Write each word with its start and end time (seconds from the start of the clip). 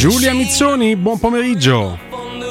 Giulia 0.00 0.32
Mizzoni, 0.32 0.96
buon 0.96 1.18
pomeriggio. 1.18 1.98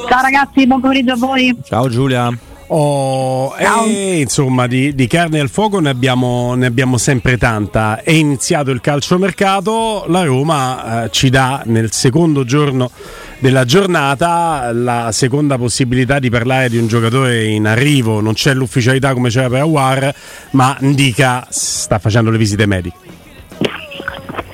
Ciao 0.07 0.21
ragazzi, 0.21 0.67
buon 0.67 0.81
pomeriggio 0.81 1.13
a 1.13 1.15
voi. 1.15 1.57
Ciao 1.63 1.89
Giulia. 1.89 2.31
Oh, 2.67 3.55
e, 3.57 4.19
insomma, 4.19 4.67
di, 4.67 4.93
di, 4.93 5.07
carne 5.07 5.39
al 5.39 5.49
fuoco 5.49 5.79
ne 5.79 5.89
abbiamo, 5.89 6.53
ne 6.53 6.67
abbiamo, 6.67 6.99
sempre 6.99 7.39
tanta. 7.39 8.03
È 8.03 8.11
iniziato 8.11 8.69
il 8.69 8.81
calciomercato, 8.81 10.05
la 10.09 10.23
Roma 10.25 11.05
eh, 11.05 11.09
ci 11.09 11.31
dà 11.31 11.63
nel 11.65 11.91
secondo 11.91 12.43
giorno 12.43 12.91
della 13.39 13.65
giornata 13.65 14.69
la 14.71 15.11
seconda 15.11 15.57
possibilità 15.57 16.19
di 16.19 16.29
parlare 16.29 16.69
di 16.69 16.77
un 16.77 16.85
giocatore 16.85 17.45
in 17.45 17.65
arrivo. 17.65 18.21
Non 18.21 18.33
c'è 18.33 18.53
l'ufficialità 18.53 19.13
come 19.13 19.29
c'era 19.29 19.49
per 19.49 19.61
Awar, 19.61 20.13
ma 20.51 20.77
Ndica 20.81 21.47
sta 21.49 21.97
facendo 21.97 22.29
le 22.29 22.37
visite 22.37 22.67
mediche. 22.67 23.08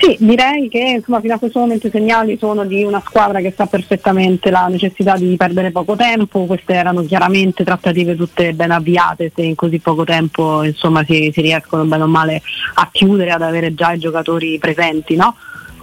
Sì, 0.06 0.16
direi 0.20 0.68
che 0.68 0.98
insomma, 0.98 1.18
fino 1.20 1.34
a 1.34 1.38
questo 1.38 1.58
momento 1.58 1.88
i 1.88 1.90
segnali 1.90 2.38
sono 2.38 2.64
di 2.64 2.84
una 2.84 3.02
squadra 3.04 3.40
che 3.40 3.52
sa 3.56 3.66
perfettamente 3.66 4.50
la 4.50 4.68
necessità 4.68 5.16
di 5.16 5.34
perdere 5.36 5.72
poco 5.72 5.96
tempo, 5.96 6.44
queste 6.44 6.74
erano 6.74 7.02
chiaramente 7.02 7.64
trattative 7.64 8.14
tutte 8.14 8.52
ben 8.52 8.70
avviate, 8.70 9.32
se 9.34 9.42
in 9.42 9.56
così 9.56 9.80
poco 9.80 10.04
tempo 10.04 10.62
insomma, 10.62 11.02
si, 11.02 11.32
si 11.34 11.40
riescono 11.40 11.86
bene 11.86 12.04
o 12.04 12.06
male 12.06 12.40
a 12.74 12.88
chiudere, 12.92 13.32
ad 13.32 13.42
avere 13.42 13.74
già 13.74 13.90
i 13.94 13.98
giocatori 13.98 14.56
presenti. 14.60 15.16
No? 15.16 15.34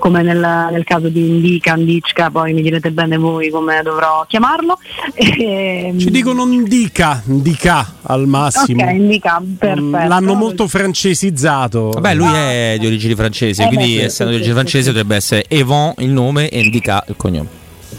Come 0.04 0.22
nel, 0.22 0.68
nel, 0.70 0.84
caso 0.84 1.08
di 1.08 1.30
Indica, 1.30 1.78
Indicca, 1.78 2.30
poi 2.30 2.52
mi 2.52 2.62
direte 2.62 2.92
bene 2.92 3.16
voi 3.16 3.50
come 3.50 3.80
dovrò 3.82 4.26
chiamarlo. 4.28 4.78
E, 5.14 5.86
ehm, 5.88 5.98
Ci 5.98 6.12
dicono 6.12 6.44
Indica, 6.44 7.24
Indica 7.26 8.00
al 8.02 8.28
massimo. 8.28 8.84
Ok, 8.84 8.92
Indica, 8.92 9.42
perfetto. 9.58 9.90
L'hanno 9.92 10.34
molto 10.34 10.68
francesizzato. 10.68 11.92
Vabbè, 11.92 12.16
lui 12.16 12.34
è 12.34 12.76
di 12.78 12.86
origini 12.86 13.16
francesi, 13.16 13.62
eh 13.62 13.68
quindi 13.68 13.96
beh, 13.96 14.04
essendo 14.04 14.32
di 14.32 14.40
origini 14.40 14.58
francesi 14.58 14.88
dovrebbe 14.88 15.16
essere 15.16 15.46
Evon 15.48 15.94
il 16.00 16.10
nome 16.10 16.50
e 16.50 16.60
Indica 16.60 17.02
il 17.08 17.16
cognome. 17.16 17.48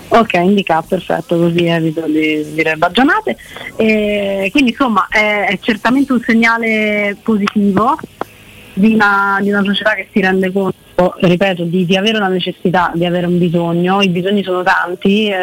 Ok, 0.09 0.35
indica 0.35 0.83
perfetto, 0.83 1.39
così 1.39 1.65
evito 1.65 2.03
di 2.03 2.45
dire 2.53 2.77
baggianate. 2.77 3.35
E 3.77 4.51
quindi 4.53 4.73
insomma 4.73 5.09
è, 5.09 5.47
è, 5.49 5.59
certamente 5.59 6.13
un 6.13 6.21
segnale 6.21 7.17
positivo 7.23 7.97
di 8.75 8.93
una, 8.93 9.39
di 9.41 9.49
una 9.49 9.63
società 9.65 9.95
che 9.95 10.09
si 10.13 10.21
rende 10.21 10.53
conto 10.53 10.83
ripeto, 10.95 11.65
di, 11.65 11.85
di, 11.85 11.97
avere 11.97 12.17
una 12.19 12.29
necessità, 12.29 12.93
di 12.95 13.05
avere 13.05 13.27
un 13.27 13.39
bisogno, 13.39 14.01
i 14.01 14.09
bisogni 14.09 14.45
sono 14.45 14.63
tanti, 14.63 15.29
eh, 15.29 15.35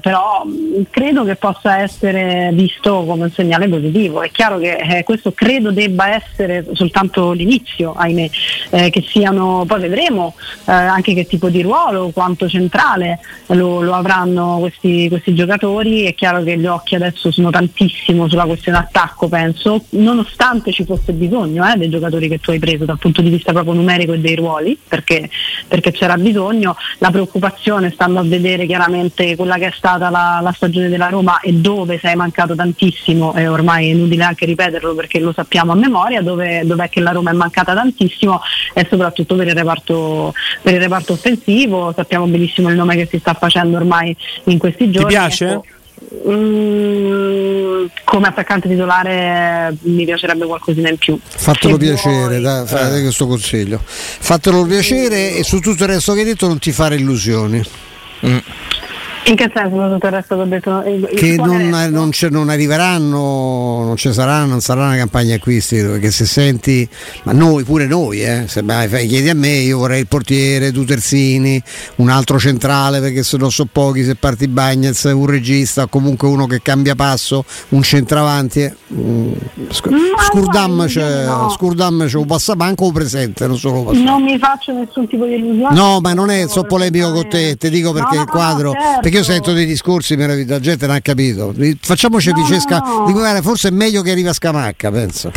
però 0.00 0.44
credo 0.90 1.24
che 1.24 1.36
possa 1.36 1.80
essere 1.80 2.50
visto 2.52 3.04
come 3.04 3.24
un 3.24 3.30
segnale 3.30 3.68
positivo. 3.68 4.22
È 4.22 4.30
chiaro 4.30 4.58
che 4.58 4.76
eh, 4.76 5.04
questo 5.04 5.32
credo 5.32 5.70
debba 5.70 6.14
essere 6.14 6.66
soltanto 6.72 7.30
l'inizio, 7.30 7.94
ahimè, 7.96 8.30
eh, 8.70 8.90
che 8.90 9.04
siano, 9.06 9.64
poi 9.66 9.80
vedremo 9.80 10.34
eh, 10.64 10.72
anche 10.72 11.14
che 11.14 11.26
tipo 11.26 11.48
di 11.48 11.62
ruolo, 11.62 12.10
quanto 12.10 12.48
centrale 12.48 13.20
lo, 13.48 13.80
lo 13.80 13.94
avranno 13.94 14.58
questi, 14.58 15.08
questi, 15.08 15.34
giocatori. 15.34 16.04
È 16.04 16.14
chiaro 16.14 16.42
che 16.42 16.58
gli 16.58 16.66
occhi 16.66 16.96
adesso 16.96 17.30
sono 17.30 17.50
tantissimo 17.50 18.28
sulla 18.28 18.46
questione 18.46 18.78
attacco, 18.78 19.28
penso, 19.28 19.84
nonostante 19.90 20.72
ci 20.72 20.84
fosse 20.84 21.12
bisogno 21.12 21.64
eh, 21.70 21.76
dei 21.76 21.88
giocatori 21.88 22.28
che 22.28 22.40
tu 22.40 22.50
hai 22.50 22.58
preso 22.58 22.84
dal 22.84 22.98
punto 22.98 23.22
di 23.22 23.30
vista 23.30 23.52
proprio 23.52 23.74
numerico 23.74 24.12
e 24.12 24.18
dei 24.18 24.34
ruoli 24.34 24.76
perché, 24.88 25.28
perché, 25.66 25.92
c'era 25.92 26.16
bisogno. 26.16 26.76
La 26.98 27.10
preoccupazione, 27.10 27.90
stando 27.92 28.18
a 28.18 28.22
vedere 28.22 28.66
chiaramente 28.66 29.36
quella 29.36 29.56
che 29.56 29.66
è 29.66 29.72
stata 29.74 30.10
la, 30.10 30.40
la 30.42 30.52
stagione 30.52 30.88
della 30.88 31.08
Roma 31.08 31.40
e 31.40 31.52
dove 31.52 31.98
sei 31.98 32.16
mancato 32.16 32.54
tantissimo, 32.54 33.34
e 33.34 33.46
ormai 33.46 33.88
è 33.88 33.92
inutile 33.92 34.24
anche 34.24 34.46
ripeterlo 34.46 34.94
perché 34.94 35.20
lo 35.20 35.32
sappiamo 35.32 35.72
a 35.72 35.76
memoria, 35.76 36.22
dove, 36.22 36.62
dov'è 36.64 36.88
che 36.88 37.00
la 37.00 37.10
Roma 37.10 37.30
è 37.30 37.34
mancata 37.34 37.74
tantissimo 37.74 38.40
e 38.74 38.86
soprattutto 38.88 39.36
per 39.36 39.48
il, 39.48 39.54
reparto, 39.54 40.34
per 40.62 40.74
il 40.74 40.80
reparto 40.80 41.12
offensivo. 41.12 41.92
Sappiamo 41.94 42.26
benissimo 42.26 42.68
il 42.70 42.76
nome 42.76 42.96
che 42.96 43.06
si 43.06 43.18
sta 43.18 43.34
facendo 43.34 43.76
ormai 43.76 44.16
in 44.44 44.58
questi 44.58 44.90
giorni. 44.90 45.08
Ti 45.08 45.14
piace? 45.14 45.48
Ecco, 45.48 45.64
Mm, 46.28 47.86
come 48.04 48.26
attaccante 48.28 48.68
titolare 48.68 49.76
mi 49.82 50.04
piacerebbe 50.04 50.46
qualcosina 50.46 50.88
in 50.88 50.96
più. 50.96 51.18
Fatelo 51.22 51.74
Se 51.74 51.78
piacere, 51.78 52.40
vuoi... 52.40 52.40
da, 52.40 52.96
eh. 52.96 53.02
questo 53.02 53.26
consiglio. 53.26 53.80
Fatelo 53.84 54.64
piacere 54.64 55.36
e 55.36 55.42
su 55.42 55.58
tutto 55.60 55.84
il 55.84 55.90
resto 55.90 56.12
che 56.14 56.20
hai 56.20 56.26
detto 56.26 56.46
non 56.46 56.58
ti 56.58 56.72
fare 56.72 56.96
illusioni. 56.96 57.62
Mm. 58.26 58.38
In 59.28 59.36
che 59.36 59.50
senso 59.52 59.90
tutto 59.90 60.06
il 60.06 60.12
resto 60.12 60.36
che 60.36 60.40
ho 60.40 60.44
detto? 60.46 60.82
Che 61.14 61.36
non, 61.36 61.68
non, 61.68 62.10
non, 62.30 62.48
arriveranno, 62.48 63.84
non 63.84 63.94
ci 63.96 64.10
saranno, 64.10 64.46
non 64.46 64.60
sarà 64.62 64.84
una 64.84 64.96
campagna 64.96 65.34
acquisti, 65.34 65.82
perché 65.82 66.10
se 66.10 66.24
senti, 66.24 66.88
ma 67.24 67.32
noi, 67.32 67.62
pure 67.64 67.86
noi, 67.86 68.22
eh, 68.22 68.44
se 68.46 68.62
mai 68.62 68.88
chiedi 69.06 69.28
a 69.28 69.34
me, 69.34 69.50
io 69.50 69.76
vorrei 69.76 70.00
il 70.00 70.06
portiere, 70.06 70.70
due 70.70 70.86
terzini, 70.86 71.62
un 71.96 72.08
altro 72.08 72.38
centrale, 72.38 73.00
perché 73.00 73.22
se 73.22 73.36
non 73.36 73.50
so 73.50 73.66
pochi, 73.70 74.02
se 74.02 74.14
parti 74.14 74.48
Bagnets, 74.48 75.04
un 75.04 75.26
regista, 75.26 75.88
comunque 75.88 76.26
uno 76.26 76.46
che 76.46 76.62
cambia 76.62 76.94
passo, 76.94 77.44
un 77.68 77.82
centravanti. 77.82 78.62
Eh. 78.62 78.74
Mm, 78.94 79.32
sc- 79.68 79.90
Scurdam 80.30 80.86
c'è, 80.86 81.26
no. 81.26 81.50
Scurdam 81.50 82.06
c'è 82.06 82.16
un 82.16 82.24
passabanco 82.24 82.86
o 82.86 82.92
presente, 82.92 83.46
non 83.46 83.58
solo 83.58 83.82
passabanco. 83.82 84.10
Non 84.10 84.22
mi 84.22 84.38
faccio 84.38 84.72
nessun 84.72 85.06
tipo 85.06 85.26
di 85.26 85.34
illusione. 85.34 85.74
No, 85.74 86.00
ma 86.00 86.14
non 86.14 86.30
è, 86.30 86.48
so 86.48 86.62
polemico 86.62 87.12
con 87.12 87.28
te, 87.28 87.56
ti 87.58 87.68
dico 87.68 87.92
perché 87.92 88.16
no, 88.16 88.22
il 88.22 88.28
quadro... 88.28 88.72
Certo. 88.72 89.00
Perché 89.02 89.16
io 89.18 89.24
sento 89.24 89.52
dei 89.52 89.66
discorsi 89.66 90.16
meravigliosi, 90.16 90.52
la 90.52 90.60
gente 90.60 90.86
non 90.86 90.94
ha 90.94 91.00
capito. 91.00 91.54
Facciamoci 91.80 92.30
no, 92.30 92.36
Vicesca, 92.36 92.78
no. 92.78 93.42
forse 93.42 93.68
è 93.68 93.70
meglio 93.72 94.02
che 94.02 94.12
arriva 94.12 94.32
Scamacca, 94.32 94.90
penso. 94.90 95.32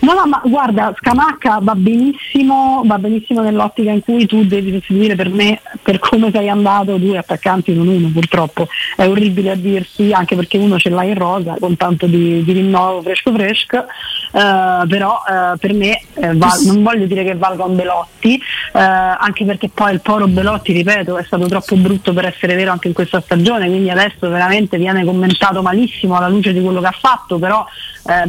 No, 0.00 0.12
no, 0.14 0.26
ma 0.26 0.40
guarda, 0.44 0.94
Scamacca 0.96 1.58
va 1.62 1.74
benissimo, 1.74 2.82
va 2.84 2.98
benissimo 2.98 3.40
nell'ottica 3.42 3.90
in 3.90 4.00
cui 4.00 4.26
tu 4.26 4.44
devi 4.44 4.72
sostituire 4.72 5.14
per 5.14 5.28
me, 5.28 5.60
per 5.82 5.98
come 5.98 6.30
sei 6.30 6.48
andato, 6.48 6.96
due 6.96 7.18
attaccanti 7.18 7.74
non 7.74 7.88
uno 7.88 8.08
purtroppo. 8.08 8.68
È 8.96 9.06
orribile 9.06 9.52
a 9.52 9.54
dirsi, 9.54 10.12
anche 10.12 10.34
perché 10.36 10.58
uno 10.58 10.78
ce 10.78 10.90
l'ha 10.90 11.04
in 11.04 11.14
rosa 11.14 11.56
con 11.58 11.76
tanto 11.76 12.06
di, 12.06 12.42
di 12.44 12.52
rinnovo 12.52 13.02
fresco 13.02 13.32
fresco, 13.32 13.78
uh, 13.78 14.86
però 14.86 15.22
uh, 15.26 15.58
per 15.58 15.72
me 15.72 16.00
uh, 16.14 16.36
val- 16.36 16.62
non 16.64 16.82
voglio 16.82 17.06
dire 17.06 17.24
che 17.24 17.34
valga 17.34 17.64
un 17.64 17.76
Belotti, 17.76 18.40
anche 18.78 19.44
perché 19.44 19.68
poi 19.68 19.92
il 19.92 20.00
poro 20.00 20.26
Belotti, 20.26 20.72
ripeto, 20.72 21.16
è 21.18 21.24
stato 21.24 21.46
troppo 21.46 21.76
brutto 21.76 22.12
per 22.12 22.26
essere 22.26 22.54
vero 22.54 22.72
anche 22.72 22.88
in 22.88 22.94
questa 22.94 23.20
stagione, 23.20 23.68
quindi 23.68 23.90
adesso 23.90 24.28
veramente 24.28 24.76
viene 24.76 25.04
commentato 25.04 25.62
malissimo 25.62 26.16
alla 26.16 26.28
luce 26.28 26.52
di 26.52 26.60
quello 26.60 26.80
che 26.80 26.86
ha 26.86 26.96
fatto, 26.98 27.38
però 27.38 27.64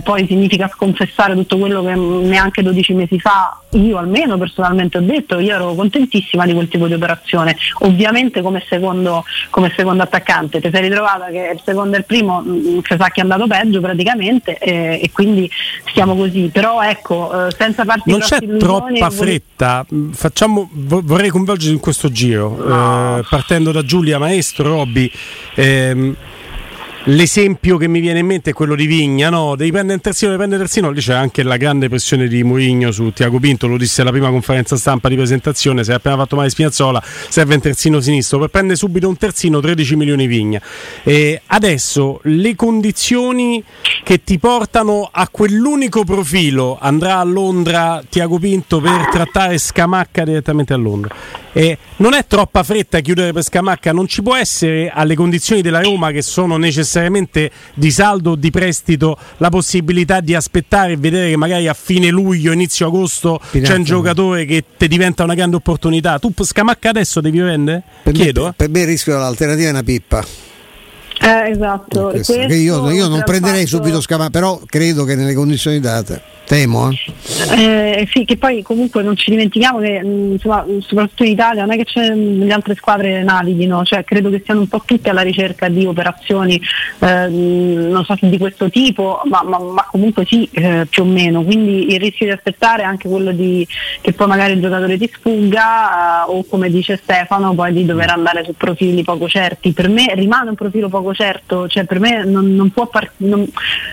poi 0.04 0.26
significa 0.26 0.68
sconfessare 0.74 1.36
tutto 1.36 1.58
quello 1.60 1.84
che 1.84 1.94
neanche 1.94 2.64
12 2.64 2.94
mesi 2.94 3.20
fa 3.20 3.62
io 3.72 3.98
almeno 3.98 4.38
personalmente 4.38 4.98
ho 4.98 5.02
detto, 5.02 5.40
io 5.40 5.54
ero 5.54 5.74
contentissima 5.74 6.46
di 6.46 6.54
quel 6.54 6.68
tipo 6.68 6.88
di 6.88 6.94
operazione, 6.94 7.56
ovviamente 7.80 8.42
come 8.42 8.64
secondo, 8.68 9.26
come 9.50 9.72
secondo 9.76 10.04
attaccante, 10.04 10.62
ti 10.62 10.70
sei 10.72 10.84
ritrovata 10.84 11.28
che 11.28 11.52
il 11.54 11.62
secondo 11.64 11.96
e 11.96 12.00
il 12.00 12.06
primo 12.06 12.44
si 12.44 12.96
sa 12.98 13.10
che 13.10 13.20
è 13.20 13.22
andato 13.22 13.46
peggio 13.48 13.82
praticamente 13.82 14.58
eh, 14.58 15.00
e 15.04 15.12
quindi 15.12 15.50
stiamo 15.90 16.16
così, 16.16 16.50
però 16.52 16.82
ecco, 16.82 17.48
eh, 17.48 17.52
senza 17.52 17.84
farti 17.84 18.10
Non 18.10 18.20
c'è 18.20 18.40
troppa 18.58 19.10
fretta, 19.10 19.86
Facciamo, 20.38 20.70
vorrei 20.72 21.32
coinvolgerti 21.32 21.74
in 21.74 21.80
questo 21.80 22.12
giro, 22.12 22.56
no. 22.64 23.18
eh, 23.18 23.24
partendo 23.28 23.72
da 23.72 23.84
Giulia 23.84 24.20
Maestro, 24.20 24.70
Robby. 24.70 25.12
Ehm, 25.56 26.16
L'esempio 27.10 27.78
che 27.78 27.88
mi 27.88 28.02
viene 28.02 28.20
in 28.20 28.26
mente 28.26 28.50
è 28.50 28.54
quello 28.54 28.76
di 28.76 28.86
Vigna, 28.86 29.30
no? 29.30 29.56
Devi 29.56 29.72
prendere 29.72 29.94
un 29.94 30.02
terzino, 30.02 30.32
devi 30.32 30.44
prendere 30.44 30.68
terzino. 30.68 30.92
Lì 30.92 31.00
c'è 31.00 31.14
anche 31.14 31.42
la 31.42 31.56
grande 31.56 31.88
pressione 31.88 32.28
di 32.28 32.44
Mourinho 32.44 32.92
su 32.92 33.14
Tiago 33.14 33.40
Pinto, 33.40 33.66
lo 33.68 33.78
disse 33.78 34.02
alla 34.02 34.12
prima 34.12 34.30
conferenza 34.30 34.76
stampa 34.76 35.08
di 35.08 35.16
presentazione, 35.16 35.86
se 35.86 35.94
è 35.94 35.96
appena 35.96 36.18
fatto 36.18 36.36
male 36.36 36.50
Spinazzola, 36.50 37.02
serve 37.30 37.56
un 37.56 37.62
terzino 37.62 38.02
sinistro. 38.02 38.40
Per 38.40 38.50
prendere 38.50 38.76
subito 38.76 39.08
un 39.08 39.16
terzino 39.16 39.62
13 39.62 39.96
milioni 39.96 40.28
Vigna. 40.28 40.62
E 41.04 41.42
adesso 41.46 42.20
le 42.24 42.56
condizioni 42.56 43.64
che 44.04 44.22
ti 44.26 44.38
portano 44.38 45.08
a 45.10 45.30
quell'unico 45.30 46.04
profilo, 46.04 46.78
andrà 46.78 47.20
a 47.20 47.24
Londra 47.24 48.04
Tiago 48.10 48.38
Pinto 48.38 48.82
per 48.82 49.08
trattare 49.10 49.58
Scamacca 49.58 50.26
direttamente 50.26 50.74
a 50.74 50.78
Londra. 50.78 51.16
E 51.54 51.78
non 51.98 52.14
è 52.14 52.26
troppa 52.28 52.64
fretta 52.64 53.00
chiudere 53.00 53.32
per 53.32 53.44
Scamacca, 53.44 53.94
non 53.94 54.08
ci 54.08 54.22
può 54.22 54.36
essere 54.36 54.92
alle 54.94 55.16
condizioni 55.16 55.62
della 55.62 55.82
Roma 55.82 56.12
che 56.12 56.22
sono 56.22 56.58
necessarie 56.58 56.96
necessariamente 56.98 57.52
di 57.74 57.92
saldo 57.92 58.32
o 58.32 58.36
di 58.36 58.50
prestito 58.52 59.18
la 59.38 59.50
possibilità 59.50 60.20
di 60.20 60.34
aspettare 60.34 60.94
e 60.94 60.98
vedere 60.98 61.30
che 61.30 61.38
magari 61.38 61.68
a 61.68 61.74
fine 61.74 62.10
luglio, 62.10 62.52
inizio 62.52 62.88
agosto 62.88 63.40
Pinazzo. 63.52 63.72
c'è 63.72 63.78
un 63.78 63.84
giocatore 63.84 64.46
che 64.46 64.64
ti 64.78 64.88
diventa 64.88 65.24
una 65.24 65.36
grande 65.36 65.56
opportunità. 65.56 66.20
Tu 66.20 66.34
Scamacca 66.38 66.90
adesso 66.90 67.22
devi 67.22 67.40
vendere? 67.40 67.84
Per 68.04 68.14
Chiedo. 68.14 68.46
Me, 68.46 68.54
per 68.56 68.70
me 68.70 68.82
il 68.82 68.88
rischio 68.88 69.14
dell'alternativa 69.14 69.68
è 69.68 69.72
una 69.72 69.84
pippa. 69.84 70.47
Eh, 71.22 71.50
esatto. 71.52 72.10
Questo, 72.10 72.34
Questo, 72.34 72.54
io, 72.54 72.90
io 72.90 73.08
non 73.08 73.24
prenderei 73.24 73.66
fatto... 73.66 73.78
subito 73.78 74.02
Scamacca, 74.02 74.30
però 74.30 74.60
credo 74.66 75.04
che 75.04 75.16
nelle 75.16 75.34
condizioni 75.34 75.80
date 75.80 76.36
Temo, 76.48 76.90
eh? 76.90 76.96
eh? 77.58 78.08
sì, 78.10 78.24
che 78.24 78.38
poi 78.38 78.62
comunque 78.62 79.04
non 79.04 79.18
ci 79.18 79.32
dimentichiamo 79.32 79.80
che 79.80 80.02
mh, 80.02 80.32
insomma, 80.32 80.66
soprattutto 80.80 81.26
in 81.26 81.32
Italia 81.32 81.66
non 81.66 81.74
è 81.74 81.78
che 81.78 81.84
c'è, 81.84 82.16
le 82.16 82.54
altre 82.54 82.74
squadre 82.76 83.22
navighino, 83.22 83.84
cioè 83.84 84.06
credo 84.06 84.30
che 84.30 84.42
siano 84.46 84.62
un 84.62 84.68
po' 84.70 84.82
tutte 84.86 85.10
alla 85.10 85.24
ricerca 85.24 85.68
di 85.68 85.86
operazioni, 85.86 86.58
eh, 87.00 87.28
non 87.28 88.02
so 88.06 88.16
se 88.16 88.30
di 88.30 88.38
questo 88.38 88.70
tipo, 88.70 89.20
ma, 89.26 89.44
ma, 89.44 89.60
ma 89.60 89.88
comunque 89.92 90.24
sì, 90.26 90.48
eh, 90.54 90.88
più 90.90 91.04
o 91.04 91.06
meno. 91.06 91.44
Quindi 91.44 91.92
il 91.94 92.00
rischio 92.00 92.28
di 92.28 92.32
aspettare 92.32 92.84
è 92.84 92.86
anche 92.86 93.10
quello 93.10 93.34
di 93.34 93.68
che 94.00 94.14
poi 94.14 94.28
magari 94.28 94.54
il 94.54 94.62
giocatore 94.62 94.98
ti 94.98 95.12
sfugga 95.14 96.24
eh, 96.24 96.32
o 96.32 96.46
come 96.46 96.70
dice 96.70 96.98
Stefano, 97.04 97.54
poi 97.56 97.74
di 97.74 97.84
dover 97.84 98.12
andare 98.12 98.46
su 98.46 98.54
profili 98.54 99.04
poco 99.04 99.28
certi. 99.28 99.74
Per 99.74 99.90
me 99.90 100.14
rimane 100.16 100.52
un 100.52 100.56
profilo 100.56 100.88
poco 100.88 101.07
certo, 101.14 101.68
cioè 101.68 101.86
per 101.86 102.00
me 102.00 102.24
non, 102.24 102.56
non 102.56 102.72
può 102.72 102.88
partire, 102.88 103.30
non, 103.30 103.48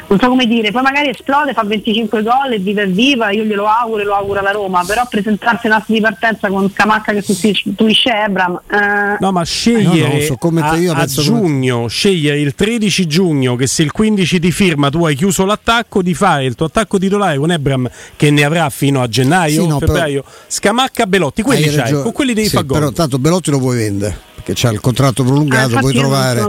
non 0.07 0.19
so 0.19 0.29
come 0.29 0.47
dire, 0.47 0.71
poi 0.71 0.83
magari 0.83 1.09
esplode, 1.09 1.53
fa 1.53 1.63
25 1.63 2.23
gol 2.23 2.53
e 2.53 2.59
viva 2.59 2.83
e 2.83 2.87
viva, 2.87 3.31
io 3.31 3.45
glielo 3.45 3.67
auguro 3.67 4.03
e 4.03 4.05
lo 4.05 4.15
auguro 4.15 4.41
alla 4.41 4.51
Roma, 4.51 4.85
però 4.87 5.07
presentarsi 5.09 5.67
in 5.67 5.73
atto 5.73 5.93
di 5.93 6.01
partenza 6.01 6.49
con 6.49 6.71
Scamacca 6.71 7.13
che 7.13 7.23
sostituisce 7.23 8.11
Ebram. 8.11 8.61
Eh... 8.71 9.17
No, 9.21 9.33
ma 9.33 9.45
scegliere 9.45 10.27
no, 10.29 10.51
no, 10.51 10.61
so 10.61 10.93
a, 10.93 11.01
a 11.01 11.07
giugno, 11.07 11.77
come... 11.77 11.89
scegliere 11.89 12.41
il 12.41 12.55
13 12.55 13.07
giugno 13.07 13.57
che 13.57 13.67
se 13.67 13.83
il 13.83 13.93
15 13.93 14.41
ti 14.41 14.53
firma 14.53 14.91
tu 14.91 15.05
hai 15.05 15.15
chiuso 15.15 15.45
l'attacco, 15.45 16.03
di 16.03 16.15
fare 16.15 16.45
il 16.45 16.55
tuo 16.55 16.67
attacco 16.67 16.99
titolare 16.99 17.39
con 17.39 17.51
Ebram 17.51 17.89
che 18.17 18.31
ne 18.31 18.45
avrà 18.45 18.69
fino 18.71 19.03
a 19.03 19.09
gennaio, 19.09 19.63
sì, 19.63 19.69
no, 19.69 19.79
febbraio, 19.79 20.23
però... 20.23 20.35
Scamacca, 20.47 21.07
Belotti, 21.07 21.43
quelli 21.43 21.69
c'hai, 21.69 21.93
con 21.93 22.13
quelli 22.13 22.35
devi 22.35 22.49
sì, 22.49 22.55
fare 22.55 22.67
gol. 22.67 22.79
Però 22.79 22.91
tanto 22.93 23.19
Belotti 23.19 23.51
lo 23.51 23.59
puoi 23.59 23.77
vendere 23.77 24.33
che 24.45 24.53
c'ha 24.55 24.71
il 24.71 24.81
contratto 24.81 25.25
prolungato, 25.25 25.77
eh, 25.77 25.81
puoi 25.81 25.95
trovare. 25.95 26.41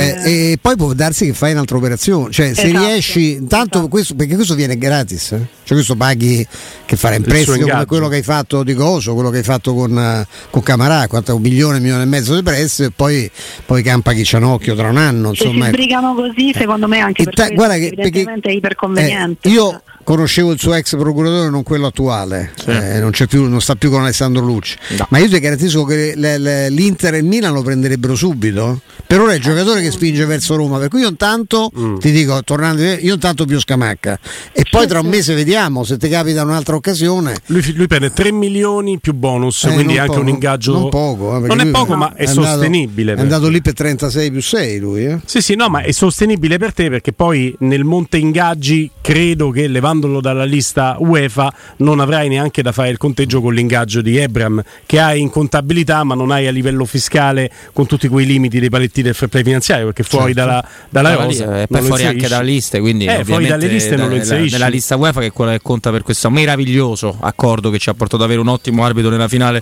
Eh, 0.00 0.50
e 0.52 0.58
poi 0.60 0.76
può 0.76 0.92
darsi 0.92 1.26
che 1.26 1.32
fai 1.32 1.52
un'altra 1.52 1.76
operazione. 1.76 2.30
Cioè, 2.30 2.46
esatto. 2.46 2.68
se 2.68 2.78
riesci, 2.78 3.32
intanto 3.32 3.78
esatto. 3.78 3.88
questo, 3.88 4.14
perché 4.14 4.34
questo 4.34 4.54
viene 4.54 4.76
gratis, 4.76 5.32
eh? 5.32 5.46
cioè 5.64 5.76
questo 5.76 5.96
paghi 5.96 6.46
che 6.84 6.96
fare 6.96 7.16
in 7.16 7.22
prestito 7.22 7.66
come 7.66 7.86
quello 7.86 8.08
che 8.08 8.16
hai 8.16 8.22
fatto 8.22 8.62
di 8.62 8.74
Coso, 8.74 9.14
quello 9.14 9.30
che 9.30 9.38
hai 9.38 9.42
fatto 9.42 9.74
con, 9.74 9.92
uh, 9.92 10.50
con 10.50 10.62
Camarà, 10.62 11.06
quanto 11.08 11.34
un 11.34 11.42
milione, 11.42 11.76
un 11.76 11.82
milione 11.82 12.02
e 12.02 12.06
mezzo 12.06 12.34
di 12.34 12.42
prestito, 12.42 12.88
e 12.88 12.92
poi, 12.94 13.30
poi 13.66 13.82
campa 13.82 14.12
chi 14.12 14.22
c'ha 14.24 14.38
un 14.38 14.44
occhio 14.44 14.74
tra 14.74 14.88
un 14.88 14.96
anno. 14.96 15.30
Insomma, 15.30 15.66
se 15.66 15.70
si 15.70 15.76
sbrigano 15.76 16.14
così, 16.14 16.52
secondo 16.54 16.88
me 16.88 17.00
anche 17.00 17.24
per 17.24 17.34
ta- 17.34 17.48
guarda 17.50 17.76
che, 17.76 17.92
perché, 17.94 18.24
è 18.40 18.50
iperconveniente. 18.50 19.48
Eh, 19.48 19.52
io 19.52 19.82
conoscevo 20.02 20.52
il 20.52 20.58
suo 20.58 20.74
ex 20.74 20.96
procuratore, 20.96 21.48
non 21.48 21.62
quello 21.62 21.86
attuale, 21.86 22.52
sì. 22.56 22.70
eh, 22.70 23.00
non, 23.00 23.10
più, 23.10 23.48
non, 23.48 23.60
sta 23.60 23.74
più 23.74 23.90
con 23.90 24.02
Alessandro 24.02 24.44
Lucci. 24.44 24.76
No. 24.98 25.06
Ma 25.10 25.18
io 25.18 25.28
ti 25.28 25.38
garantisco 25.38 25.84
che 25.84 26.14
le, 26.16 26.38
le, 26.38 26.70
l'Inter 26.70 27.14
e 27.14 27.18
il 27.18 27.24
Milan 27.24 27.52
lo 27.52 27.62
prenderebbero 27.62 28.14
subito. 28.14 28.80
Per 29.06 29.20
ora 29.20 29.32
è 29.32 29.36
il 29.36 29.42
giocatore 29.42 29.82
che 29.82 29.90
spinge 29.90 30.24
verso 30.24 30.56
Roma. 30.56 30.78
Per 30.78 30.88
cui 30.88 31.00
io 31.00 31.08
intanto 31.08 31.70
mm. 31.76 31.98
ti 31.98 32.10
dico, 32.12 32.42
tornando, 32.42 32.82
io 32.82 33.14
intanto 33.14 33.44
più 33.44 33.60
scamacca. 33.60 34.18
E 34.52 34.64
poi 34.70 34.86
tra 34.86 35.00
un 35.00 35.06
mese 35.06 35.34
vediamo 35.34 35.84
se 35.84 35.98
ti 35.98 36.08
capita 36.08 36.42
un'altra 36.42 36.76
occasione. 36.76 37.36
Lui, 37.46 37.74
lui 37.74 37.86
prende 37.86 38.10
3 38.10 38.32
milioni 38.32 38.98
più 38.98 39.12
bonus, 39.12 39.64
eh, 39.64 39.72
quindi 39.72 39.98
anche 39.98 40.14
poco, 40.14 40.20
un 40.22 40.28
ingaggio. 40.28 40.72
Non 40.72 40.88
poco, 40.88 41.36
eh, 41.36 41.46
non 41.46 41.60
è 41.60 41.66
poco, 41.66 41.94
ma 41.94 42.14
è, 42.14 42.24
è 42.24 42.28
andato, 42.28 42.46
sostenibile. 42.46 43.14
È 43.14 43.20
andato 43.20 43.48
lì 43.48 43.60
per 43.60 43.74
36 43.74 44.30
più 44.30 44.40
6 44.40 44.78
lui. 44.78 45.04
Eh? 45.04 45.20
Sì, 45.24 45.40
sì, 45.42 45.54
no, 45.54 45.68
ma 45.68 45.82
è 45.82 45.92
sostenibile 45.92 46.56
per 46.58 46.72
te 46.72 46.88
perché 46.88 47.12
poi 47.12 47.54
nel 47.60 47.84
monte 47.84 48.16
ingaggi 48.16 48.90
credo 49.00 49.50
che 49.50 49.68
levandolo 49.92 50.20
dalla 50.20 50.44
lista 50.44 50.60
lista 50.62 50.96
UEFA 50.98 51.52
non 51.78 52.00
avrai 52.00 52.28
neanche 52.28 52.62
da 52.62 52.72
fare 52.72 52.90
il 52.90 52.96
conteggio 52.96 53.40
con 53.40 53.52
l'ingaggio 53.52 54.00
di 54.00 54.16
Ebram 54.16 54.62
che 54.86 55.00
hai 55.00 55.20
in 55.20 55.30
contabilità 55.30 56.04
ma 56.04 56.14
non 56.14 56.30
hai 56.30 56.46
a 56.46 56.50
livello 56.50 56.84
fiscale 56.84 57.50
con 57.72 57.86
tutti 57.86 58.08
quei 58.08 58.26
limiti 58.26 58.58
dei 58.58 58.70
paletti 58.70 59.02
del 59.02 59.14
fair 59.14 59.28
play 59.28 59.42
finanziario 59.42 59.86
perché 59.86 60.02
fuori 60.02 60.32
certo. 60.34 60.48
dalla, 60.48 60.68
dalla 60.88 61.14
rosa 61.14 61.62
e 61.62 61.66
poi 61.66 61.82
fuori 61.82 62.04
anche 62.04 62.28
dalle 62.28 62.44
liste 62.44 62.80
quindi 62.80 63.06
eh, 63.06 63.24
fuori 63.24 63.46
dalle 63.46 63.66
liste 63.66 63.96
non 63.96 64.08
lo 64.08 64.14
inserisci. 64.14 64.52
nella 64.52 64.68
lista 64.68 64.96
UEFA 64.96 65.20
che 65.20 65.26
è 65.26 65.32
quella 65.32 65.52
che 65.52 65.60
conta 65.62 65.90
per 65.90 66.02
questo 66.02 66.30
meraviglioso 66.30 67.16
accordo 67.20 67.70
che 67.70 67.78
ci 67.78 67.88
ha 67.88 67.94
portato 67.94 68.22
ad 68.22 68.22
avere 68.22 68.40
un 68.40 68.48
ottimo 68.48 68.84
arbitro 68.84 69.10
nella 69.10 69.28
finale 69.28 69.60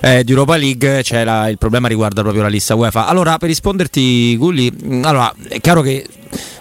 eh, 0.00 0.24
di 0.24 0.30
Europa 0.30 0.56
League. 0.56 1.02
C'è 1.02 1.24
la, 1.24 1.48
il 1.48 1.58
problema 1.58 1.88
riguarda 1.88 2.22
proprio 2.22 2.42
la 2.42 2.48
lista 2.48 2.74
UEFA. 2.74 3.06
Allora 3.06 3.36
per 3.38 3.48
risponderti 3.48 4.36
Gulli 4.36 4.72
allora 5.02 5.32
è 5.48 5.60
chiaro 5.60 5.82
che 5.82 6.06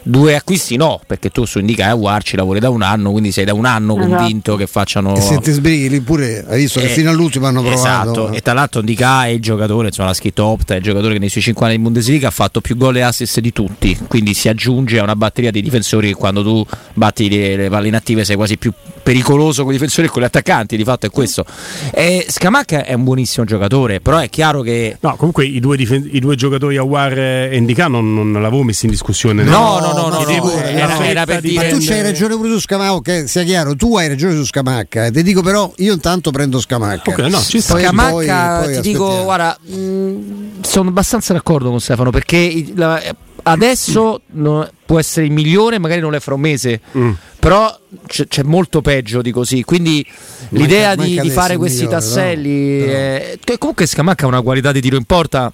due 0.04 0.36
acquisti 0.36 0.76
no, 0.76 1.00
perché 1.06 1.30
tu 1.30 1.46
su 1.46 1.60
Indica 1.60 1.90
e 1.90 1.92
War 1.92 2.24
ci 2.24 2.36
lavori 2.36 2.60
da 2.60 2.70
un 2.70 2.82
anno, 2.82 3.12
quindi 3.12 3.32
sei 3.32 3.46
da 3.46 3.54
un 3.54 3.66
anno 3.66 3.98
esatto. 3.98 4.16
convinto 4.16 4.56
che 4.56 4.68
facciano. 4.68 5.16
E 5.16 5.22
se 5.22 5.40
ti 5.40 5.52
sbrighi 5.52 6.02
pure, 6.02 6.46
hai 6.48 6.62
visto 6.62 6.80
eh, 6.80 6.84
che 6.84 6.88
fino 6.90 7.10
all'ultimo 7.10 7.48
hanno 7.48 7.62
provato. 7.62 8.12
Esatto, 8.12 8.32
e 8.32 8.42
tra 8.42 8.54
l'altro 8.54 8.80
Indica 8.80 9.26
è 9.26 9.30
il 9.30 9.42
giocatore, 9.42 9.88
insomma 9.88 10.10
l'ha 10.10 10.14
scritto 10.14 10.46
Opta, 10.46 10.74
è 10.74 10.78
il 10.78 10.84
giocatore 10.84 11.14
che 11.14 11.20
nei 11.20 11.30
suoi 11.30 11.44
5 11.44 11.66
anni 11.66 11.76
in 11.76 11.84
Bundesliga 11.84 12.28
ha 12.28 12.32
fatto 12.32 12.62
più 12.62 12.78
gol 12.78 12.98
e 12.98 13.02
assist 13.02 13.40
di 13.40 13.54
tutti, 13.54 13.98
quindi 14.08 14.34
si 14.34 14.48
aggiunge 14.50 15.00
a 15.00 15.04
una 15.04 15.16
batteria 15.16 15.52
di 15.52 15.62
difensori 15.62 16.10
che 16.10 16.16
quando 16.16 16.44
tu 16.44 16.66
batti 16.94 17.30
le, 17.30 17.56
le 17.56 17.70
palle 17.70 17.88
inattive 17.88 18.26
sei 18.26 18.36
quasi 18.36 18.58
più 18.58 18.72
pericoloso 19.02 19.64
con 19.64 19.72
i 19.72 19.76
difensori 19.76 20.08
e 20.08 20.10
con 20.10 20.22
gli 20.22 20.26
attaccanti, 20.26 20.78
di 20.78 20.84
fatto 20.84 21.08
è 21.08 21.10
questo. 21.10 21.46
E 21.92 22.26
Scamacca 22.28 22.86
è 22.86 22.94
un 22.94 23.04
buonissimo 23.04 23.46
giocatore, 23.46 24.02
però 24.02 24.18
è 24.18 24.30
chiaro 24.30 24.62
che... 24.62 24.98
No, 25.00 25.16
comunque 25.16 25.46
i 25.46 25.60
due, 25.60 25.78
difen- 25.78 26.08
i 26.12 26.20
due 26.20 26.36
giocatori 26.36 26.78
Awar 26.78 27.18
e 27.18 27.58
Indica 27.58 27.88
non, 27.88 28.14
non 28.14 28.42
l'avevo 28.42 28.64
messo 28.64 28.86
in 28.86 28.92
discussione. 28.92 29.44
No, 29.44 29.59
no, 29.60 29.80
no, 29.80 29.94
no, 29.94 30.08
no, 30.10 30.24
no 30.24 30.62
era, 30.62 31.06
era, 31.06 31.26
per 31.26 31.42
dire... 31.42 31.70
Ma 31.72 31.78
tu 31.78 31.86
c'hai 31.86 32.02
ragione 32.02 32.36
pure 32.36 32.50
su 32.50 32.60
Scamacca, 32.60 33.02
che 33.02 33.28
sia 33.28 33.44
chiaro, 33.44 33.76
tu 33.76 33.98
hai 33.98 34.08
ragione 34.08 34.34
su 34.36 34.46
Scamacca, 34.46 35.06
eh. 35.06 35.12
ti 35.12 35.24
dico 35.24 35.42
però 35.42 35.72
io 35.78 35.94
intanto 35.94 36.32
prendo 36.32 36.60
Scamacca. 36.60 37.12
Okay, 37.12 37.30
no, 37.30 37.40
ci 37.40 37.62
poi, 37.66 37.82
Scamacca, 37.84 38.12
poi, 38.12 38.28
poi 38.66 38.82
ti 38.82 38.82
dico, 38.82 39.24
guarda, 39.24 39.58
mh, 39.62 39.76
mm, 39.76 40.62
sono 40.62 40.90
abbastanza 40.90 41.34
d'accordo 41.34 41.70
con 41.70 41.80
Stefano 41.80 42.10
perché 42.10 42.66
la, 42.76 43.02
adesso 43.44 44.22
no, 44.32 44.70
può 44.86 45.00
essere 45.00 45.26
il 45.26 45.32
migliore, 45.32 45.80
magari 45.80 46.02
non 46.02 46.16
è 46.16 46.20
fra 46.20 46.34
un 46.34 46.42
mese, 46.42 46.82
mm. 46.98 47.12
però 47.40 47.78
c'è, 48.06 48.28
c'è, 48.28 48.44
molto 48.44 48.82
peggio 48.82 49.22
di 49.22 49.32
così. 49.32 49.64
Quindi 49.64 50.06
manca, 50.06 50.58
l'idea 50.58 50.96
di, 50.96 51.20
di, 51.20 51.30
fare 51.30 51.58
questi 51.58 51.84
migliore, 51.84 52.00
tasselli, 52.00 52.80
no? 52.80 52.92
È, 52.92 53.40
che 53.44 53.58
comunque 53.58 53.86
Scamacca 53.86 54.26
ha 54.26 54.28
una 54.28 54.42
qualità 54.42 54.72
di 54.72 54.82
tiro 54.82 54.98
in 54.98 55.06
porta 55.06 55.52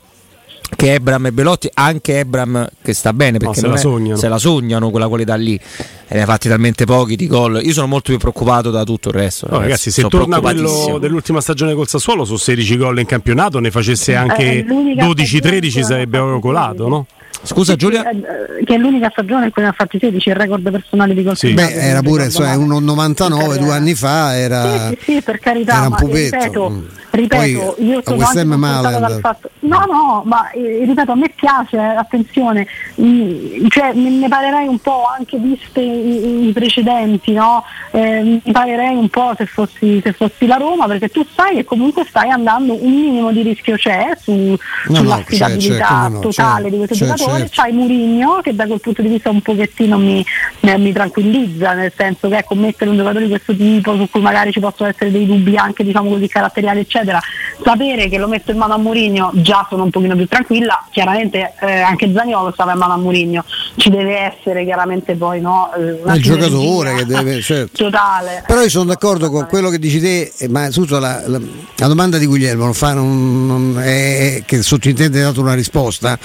che 0.76 0.94
Ebram 0.94 1.26
e 1.28 1.32
Belotti, 1.32 1.70
anche 1.74 2.20
Ebram 2.20 2.68
che 2.82 2.94
sta 2.94 3.14
bene 3.14 3.38
perché 3.38 3.62
no, 3.62 3.68
se, 3.68 3.68
la 3.68 3.78
sognano. 3.78 4.18
se 4.18 4.28
la 4.28 4.38
sognano 4.38 4.90
quella 4.90 5.08
qualità 5.08 5.36
lì 5.36 5.60
e 6.08 6.16
ne 6.16 6.22
ha 6.22 6.26
fatti 6.26 6.48
talmente 6.48 6.86
pochi 6.86 7.16
di 7.16 7.28
gol. 7.28 7.62
Io 7.64 7.74
sono 7.74 7.88
molto 7.88 8.12
più 8.12 8.20
preoccupato 8.20 8.72
da 8.72 8.84
tutto 8.84 9.10
il 9.10 9.16
resto. 9.16 9.48
No, 9.50 9.60
ragazzi, 9.60 9.92
se 9.92 10.04
torna 10.08 10.40
quello 10.40 10.98
dell'ultima 11.00 11.42
stagione 11.42 11.74
col 11.74 11.88
Sassuolo 11.88 12.26
su 12.26 12.36
16 12.36 12.78
gol 12.78 13.00
in 13.00 13.06
campionato, 13.06 13.60
ne 13.60 13.72
facesse 13.72 14.12
eh, 14.12 14.16
anche 14.16 14.66
12-13 14.66 15.82
sarebbe 15.82 16.20
colato, 16.40 16.88
no? 16.88 17.06
Scusa 17.46 17.76
Giulia? 17.76 18.10
Eh, 18.10 18.64
che 18.64 18.76
è 18.76 18.78
l'unica 18.78 19.10
stagione 19.12 19.46
in 19.46 19.52
cui 19.52 19.62
ne 19.62 19.70
ha 19.70 19.72
fatti 19.72 19.98
16 20.00 20.30
il 20.30 20.36
record 20.36 20.70
personale 20.70 21.14
di 21.14 21.24
gol. 21.24 21.38
Sì. 21.38 21.54
Beh, 21.54 21.74
era 21.74 22.02
pure 22.02 22.30
cioè, 22.30 22.56
1,99 22.56 23.58
due 23.58 23.72
anni 23.72 23.96
fa, 23.96 24.36
era, 24.36 24.90
sì, 24.90 24.98
sì, 25.00 25.12
sì 25.14 25.22
per 25.22 25.40
carità, 25.40 25.78
era 25.78 25.88
un 25.88 25.96
pupetto. 25.96 26.36
Ripeto, 26.36 26.70
mm. 26.70 26.86
ripeto 27.12 27.76
Poi, 27.76 27.86
io 27.86 28.02
sono 28.04 28.26
anche 28.26 28.44
male 28.44 29.00
dal 29.00 29.20
fatto, 29.22 29.50
no 29.60 29.84
no, 29.90 30.24
ma 30.26 30.50
eh, 30.52 30.84
ripeto 30.86 31.12
a 31.12 31.16
me 31.16 31.32
piace, 31.36 31.78
attenzione, 31.78 32.68
mm, 33.00 33.68
cioè, 33.70 33.94
ne 33.94 34.28
parlerei 34.28 34.68
un 34.68 34.80
po' 34.80 35.06
anche 35.06 35.38
viste 35.38 35.82
i, 35.82 36.48
i 36.48 36.52
precedenti, 36.52 37.34
no? 37.34 37.64
eh, 37.96 38.42
mi 38.44 38.52
parlerei 38.52 38.96
un 38.96 39.10
po' 39.10 39.34
se 39.38 39.46
fossi, 39.46 40.02
se 40.04 40.12
fossi, 40.12 40.46
la 40.46 40.58
Roma 40.58 40.86
perché 40.86 41.08
tu 41.08 41.26
sai 41.34 41.56
che 41.56 41.64
comunque 41.64 42.06
stai 42.06 42.30
andando 42.30 42.74
un 42.74 42.92
minimo 42.92 43.32
di 43.32 43.42
rischio 43.42 43.78
c'è 43.78 44.12
su, 44.20 44.32
no, 44.32 44.96
sull'affidabilità 44.96 46.10
no, 46.10 46.20
totale 46.20 46.70
di 46.70 46.78
questo 46.78 46.96
giocatore 46.96 47.35
certo. 47.40 47.62
c'hai 47.62 47.72
Murigno 47.72 48.40
che 48.42 48.56
da 48.56 48.66
quel 48.66 48.80
punto 48.80 49.02
di 49.02 49.10
vista 49.10 49.30
un 49.30 49.42
pochettino 49.42 49.98
mi, 49.98 50.26
mi, 50.62 50.92
tranquillizza, 50.92 51.74
nel 51.74 51.92
senso 51.96 52.30
che 52.30 52.38
ecco, 52.38 52.56
mettere 52.56 52.90
un 52.90 52.98
giocatore 52.98 53.24
di 53.24 53.30
questo 53.30 53.56
tipo 53.56 53.96
su 53.96 54.10
cui 54.10 54.22
magari 54.22 54.52
ci 54.52 54.60
possono 54.60 54.90
essere 54.90 55.12
dei 55.12 55.26
dubbi 55.26 55.56
anche 55.58 55.84
diciamo 55.84 56.10
così 56.10 56.28
caratteriali 56.28 56.80
eccetera, 56.80 57.20
sapere 57.64 58.10
che 58.10 58.18
lo 58.18 58.28
metto 58.28 58.52
in 58.52 58.58
mano 58.58 58.74
a 58.74 58.78
Murigno 58.78 59.32
già 59.34 59.66
sono 59.70 59.84
un 59.84 59.90
pochino 59.90 60.16
più 60.16 60.28
tranquilla, 60.28 60.86
chiaramente 60.92 61.54
eh, 61.62 61.80
anche 61.82 62.12
Zagnolo 62.14 62.52
stava 62.52 62.74
in 62.74 62.80
mano 62.80 62.94
a 62.94 62.98
Murigno, 62.98 63.44
ci 63.76 63.90
deve 63.90 64.18
essere 64.20 64.64
chiaramente 64.64 65.16
poi 65.16 65.42
no, 65.42 65.72
eh, 65.74 66.16
il 66.16 66.22
giocatore 66.22 66.96
che 66.96 67.06
deve 67.06 67.42
certo. 67.44 67.84
totale. 67.84 68.44
Però 68.46 68.62
io 68.62 68.70
sono 68.70 68.86
d'accordo 68.86 69.30
con 69.30 69.46
quello 69.48 69.70
che 69.70 69.80
dici 69.80 70.00
te, 70.00 70.32
eh, 70.38 70.48
ma 70.50 70.70
soprattutto 70.72 71.00
la, 71.00 71.24
la, 71.28 71.40
la 71.76 71.88
domanda 71.88 72.18
di 72.18 72.26
Guglielmo 72.26 72.64
non 72.64 72.74
fa, 72.74 72.94
non, 72.94 73.46
non 73.46 73.82
è, 73.82 74.44
che 74.46 74.62
sottintende 74.62 75.22
dato 75.22 75.42
una 75.42 75.54
risposta, 75.54 76.18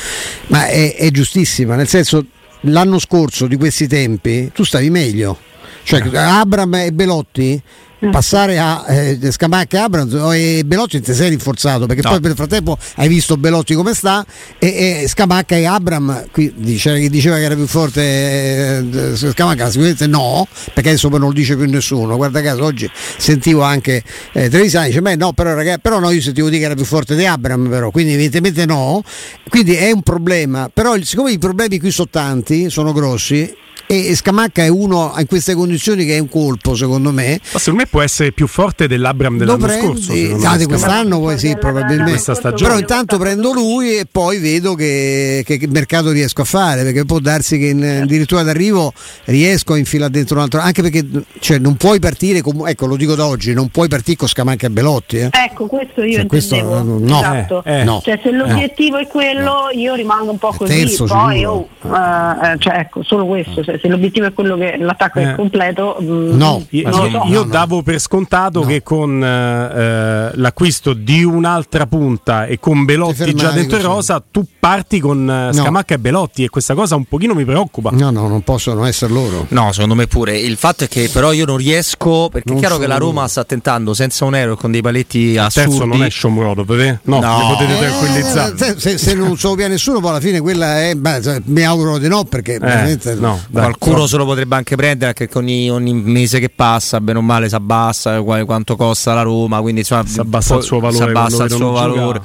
ma 0.48 0.66
è, 0.66 0.94
è 1.00 1.10
giustissima, 1.10 1.76
nel 1.76 1.88
senso 1.88 2.26
l'anno 2.64 2.98
scorso 2.98 3.46
di 3.46 3.56
questi 3.56 3.86
tempi 3.86 4.50
tu 4.52 4.64
stavi 4.64 4.90
meglio. 4.90 5.38
Cioè 5.82 6.02
Abram 6.14 6.74
e 6.74 6.92
Belotti 6.92 7.62
mm. 8.04 8.10
passare 8.10 8.58
a 8.58 8.84
eh, 8.88 9.18
Scamacca 9.30 9.76
e 9.76 9.80
Abrams 9.80 10.14
e 10.34 10.62
Belotti 10.64 11.00
ti 11.00 11.12
sei 11.12 11.30
rinforzato 11.30 11.86
perché 11.86 12.02
no. 12.02 12.10
poi 12.10 12.20
nel 12.20 12.34
frattempo 12.34 12.78
hai 12.96 13.08
visto 13.08 13.36
Belotti 13.36 13.74
come 13.74 13.94
sta 13.94 14.24
e, 14.58 15.02
e 15.02 15.08
Scamacca 15.08 15.56
e 15.56 15.66
Abram 15.66 16.26
qui 16.30 16.52
chi 16.54 17.10
diceva 17.10 17.36
che 17.36 17.42
era 17.42 17.54
più 17.54 17.66
forte 17.66 18.78
eh, 18.78 19.16
Scamacca 19.16 19.68
sicuramente 19.68 20.06
no 20.06 20.46
perché 20.72 20.90
adesso 20.90 21.08
poi 21.08 21.18
non 21.18 21.28
lo 21.28 21.34
dice 21.34 21.56
più 21.56 21.68
nessuno 21.68 22.16
guarda 22.16 22.40
caso 22.40 22.64
oggi 22.64 22.90
sentivo 22.94 23.62
anche 23.62 24.02
eh, 24.32 24.48
Trevisani 24.48 24.88
dice 24.88 25.02
beh 25.02 25.16
no 25.16 25.32
però, 25.32 25.54
ragazzi, 25.54 25.80
però 25.80 25.98
no 25.98 26.10
io 26.10 26.20
sentivo 26.20 26.48
dire 26.48 26.60
che 26.60 26.64
era 26.66 26.74
più 26.74 26.84
forte 26.84 27.14
di 27.14 27.26
Abram 27.26 27.68
però 27.68 27.90
quindi 27.90 28.12
evidentemente 28.12 28.66
no 28.66 29.02
quindi 29.48 29.74
è 29.74 29.90
un 29.90 30.02
problema 30.02 30.70
però 30.72 30.96
siccome 31.02 31.32
i 31.32 31.38
problemi 31.38 31.78
qui 31.78 31.90
sono 31.90 32.08
tanti 32.10 32.70
sono 32.70 32.92
grossi 32.92 33.54
e 33.90 34.14
Scamacca 34.14 34.62
è 34.62 34.68
uno 34.68 35.12
in 35.18 35.26
queste 35.26 35.54
condizioni 35.54 36.04
che 36.04 36.14
è 36.14 36.18
un 36.20 36.28
colpo 36.28 36.76
secondo 36.76 37.10
me. 37.10 37.40
Ma 37.52 37.58
secondo 37.58 37.80
me 37.80 37.86
può 37.88 38.02
essere 38.02 38.30
più 38.30 38.46
forte 38.46 38.86
dell'Abram 38.86 39.36
dell'anno 39.36 39.66
prendi, 39.66 39.84
scorso 39.84 40.46
ah, 40.46 40.56
di 40.56 40.64
quest'anno 40.66 41.18
poi 41.18 41.36
sì 41.38 41.56
probabilmente. 41.58 42.32
Però 42.56 42.78
intanto 42.78 43.18
prendo 43.18 43.52
lui 43.52 43.96
e 43.96 44.06
poi 44.08 44.38
vedo 44.38 44.76
che, 44.76 45.42
che, 45.44 45.58
mercato 45.68 46.12
riesco 46.12 46.42
a 46.42 46.44
fare 46.44 46.84
perché 46.84 47.04
può 47.04 47.18
darsi 47.18 47.58
che 47.58 47.66
in, 47.66 47.82
addirittura 48.02 48.44
d'arrivo 48.44 48.92
riesco 49.24 49.72
a 49.72 49.78
infilare 49.78 50.12
dentro 50.12 50.36
un 50.36 50.42
altro 50.42 50.60
anche 50.60 50.82
perché 50.82 51.04
cioè, 51.40 51.58
non 51.58 51.74
puoi 51.74 51.98
partire 51.98 52.42
com- 52.42 52.68
ecco 52.68 52.86
lo 52.86 52.96
dico 52.96 53.16
da 53.16 53.26
oggi 53.26 53.52
non 53.54 53.70
puoi 53.70 53.88
partire 53.88 54.16
con 54.16 54.28
Scamacca 54.28 54.66
e 54.66 54.70
Belotti 54.70 55.16
eh. 55.16 55.28
ecco 55.32 55.66
questo 55.66 56.02
io 56.02 56.18
cioè, 56.18 56.26
questo, 56.26 56.62
no, 56.62 57.18
esatto. 57.18 57.64
eh, 57.64 57.80
eh, 57.80 57.84
no. 57.84 58.00
Cioè, 58.04 58.20
se 58.22 58.30
l'obiettivo 58.30 58.98
è 58.98 59.06
quello 59.08 59.68
io 59.72 59.94
rimango 59.94 60.30
un 60.30 60.38
po' 60.38 60.52
così 60.52 60.84
Terzo, 60.84 61.06
poi 61.06 61.44
oh, 61.44 61.68
uh, 61.80 62.56
cioè, 62.58 62.78
ecco 62.78 63.02
solo 63.02 63.26
questo 63.26 63.64
se, 63.64 63.79
se 63.80 63.88
l'obiettivo 63.88 64.26
è 64.26 64.32
quello 64.32 64.56
che 64.56 64.76
l'attacco 64.78 65.18
eh. 65.18 65.32
è 65.32 65.34
completo, 65.34 65.96
mh, 65.98 66.04
mm, 66.04 66.36
no, 66.36 66.64
io, 66.70 66.92
so. 66.92 67.06
io 67.06 67.42
no, 67.42 67.44
davo 67.44 67.76
no. 67.76 67.82
per 67.82 67.98
scontato 67.98 68.62
che 68.62 68.82
con 68.82 69.22
eh, 69.22 70.30
l'acquisto 70.34 70.92
di 70.92 71.24
un'altra 71.24 71.86
punta 71.86 72.46
e 72.46 72.58
con 72.58 72.84
Belotti 72.84 73.34
già 73.34 73.50
dentro 73.50 73.76
così. 73.78 73.88
rosa, 73.88 74.22
tu 74.30 74.44
parti 74.58 75.00
con 75.00 75.28
eh, 75.28 75.52
Scamacca 75.52 75.94
e 75.94 75.98
Belotti 75.98 76.44
e 76.44 76.48
questa 76.48 76.74
cosa 76.74 76.96
un 76.96 77.04
pochino 77.04 77.34
mi 77.34 77.44
preoccupa. 77.44 77.90
No, 77.92 78.10
no, 78.10 78.28
non 78.28 78.42
possono 78.42 78.84
essere 78.84 79.12
loro. 79.12 79.46
No, 79.48 79.72
secondo 79.72 79.94
me 79.94 80.06
pure. 80.06 80.38
Il 80.38 80.56
fatto 80.56 80.84
è 80.84 80.88
che 80.88 81.08
però 81.12 81.32
io 81.32 81.46
non 81.46 81.56
riesco, 81.56 82.28
perché 82.30 82.48
non 82.48 82.58
è 82.58 82.60
chiaro 82.60 82.78
che 82.78 82.86
la 82.86 82.96
Roma 82.96 83.26
sta 83.28 83.44
tentando 83.44 83.94
senza 83.94 84.24
un 84.24 84.34
euro 84.34 84.56
con 84.56 84.70
dei 84.70 84.82
paletti 84.82 85.36
assurdi. 85.36 85.70
Terzo 85.70 85.84
non 85.84 86.02
è 86.02 86.10
Shomurodo, 86.10 86.64
per 86.64 87.00
No, 87.04 87.20
no. 87.20 87.56
potete 87.56 87.78
tranquillizzare. 87.78 88.54
Eh, 88.58 88.78
se, 88.78 88.98
se, 88.98 89.14
non 89.14 89.36
so 89.36 89.54
via 89.54 89.68
nessuno, 89.68 90.00
poi 90.00 90.10
alla 90.10 90.20
fine 90.20 90.40
quella 90.40 90.80
è, 90.80 90.94
beh, 90.94 91.42
mi 91.46 91.64
auguro 91.64 91.98
di 91.98 92.08
no 92.08 92.24
perché 92.24 92.54
eh, 92.54 93.14
no, 93.14 93.40
qualcuno 93.76 94.06
se 94.06 94.16
lo 94.16 94.24
potrebbe 94.24 94.56
anche 94.56 94.76
prendere 94.76 95.14
anche 95.16 95.28
ogni, 95.38 95.70
ogni, 95.70 95.92
mese 95.94 96.38
che 96.40 96.48
passa, 96.48 97.00
bene 97.00 97.18
o 97.18 97.22
male 97.22 97.48
si 97.48 97.54
abbassa 97.54 98.20
quanto 98.22 98.76
costa 98.76 99.14
la 99.14 99.22
Roma, 99.22 99.60
quindi 99.60 99.80
insomma 99.80 100.06
si 100.06 100.20
abbassa 100.20 100.56
il 100.56 100.62
suo 100.62 100.80
valore. 100.80 101.04
Si 101.04 101.10
abbassa 101.10 101.44
il 101.44 101.50
suo 101.50 101.70
valore. 101.70 102.20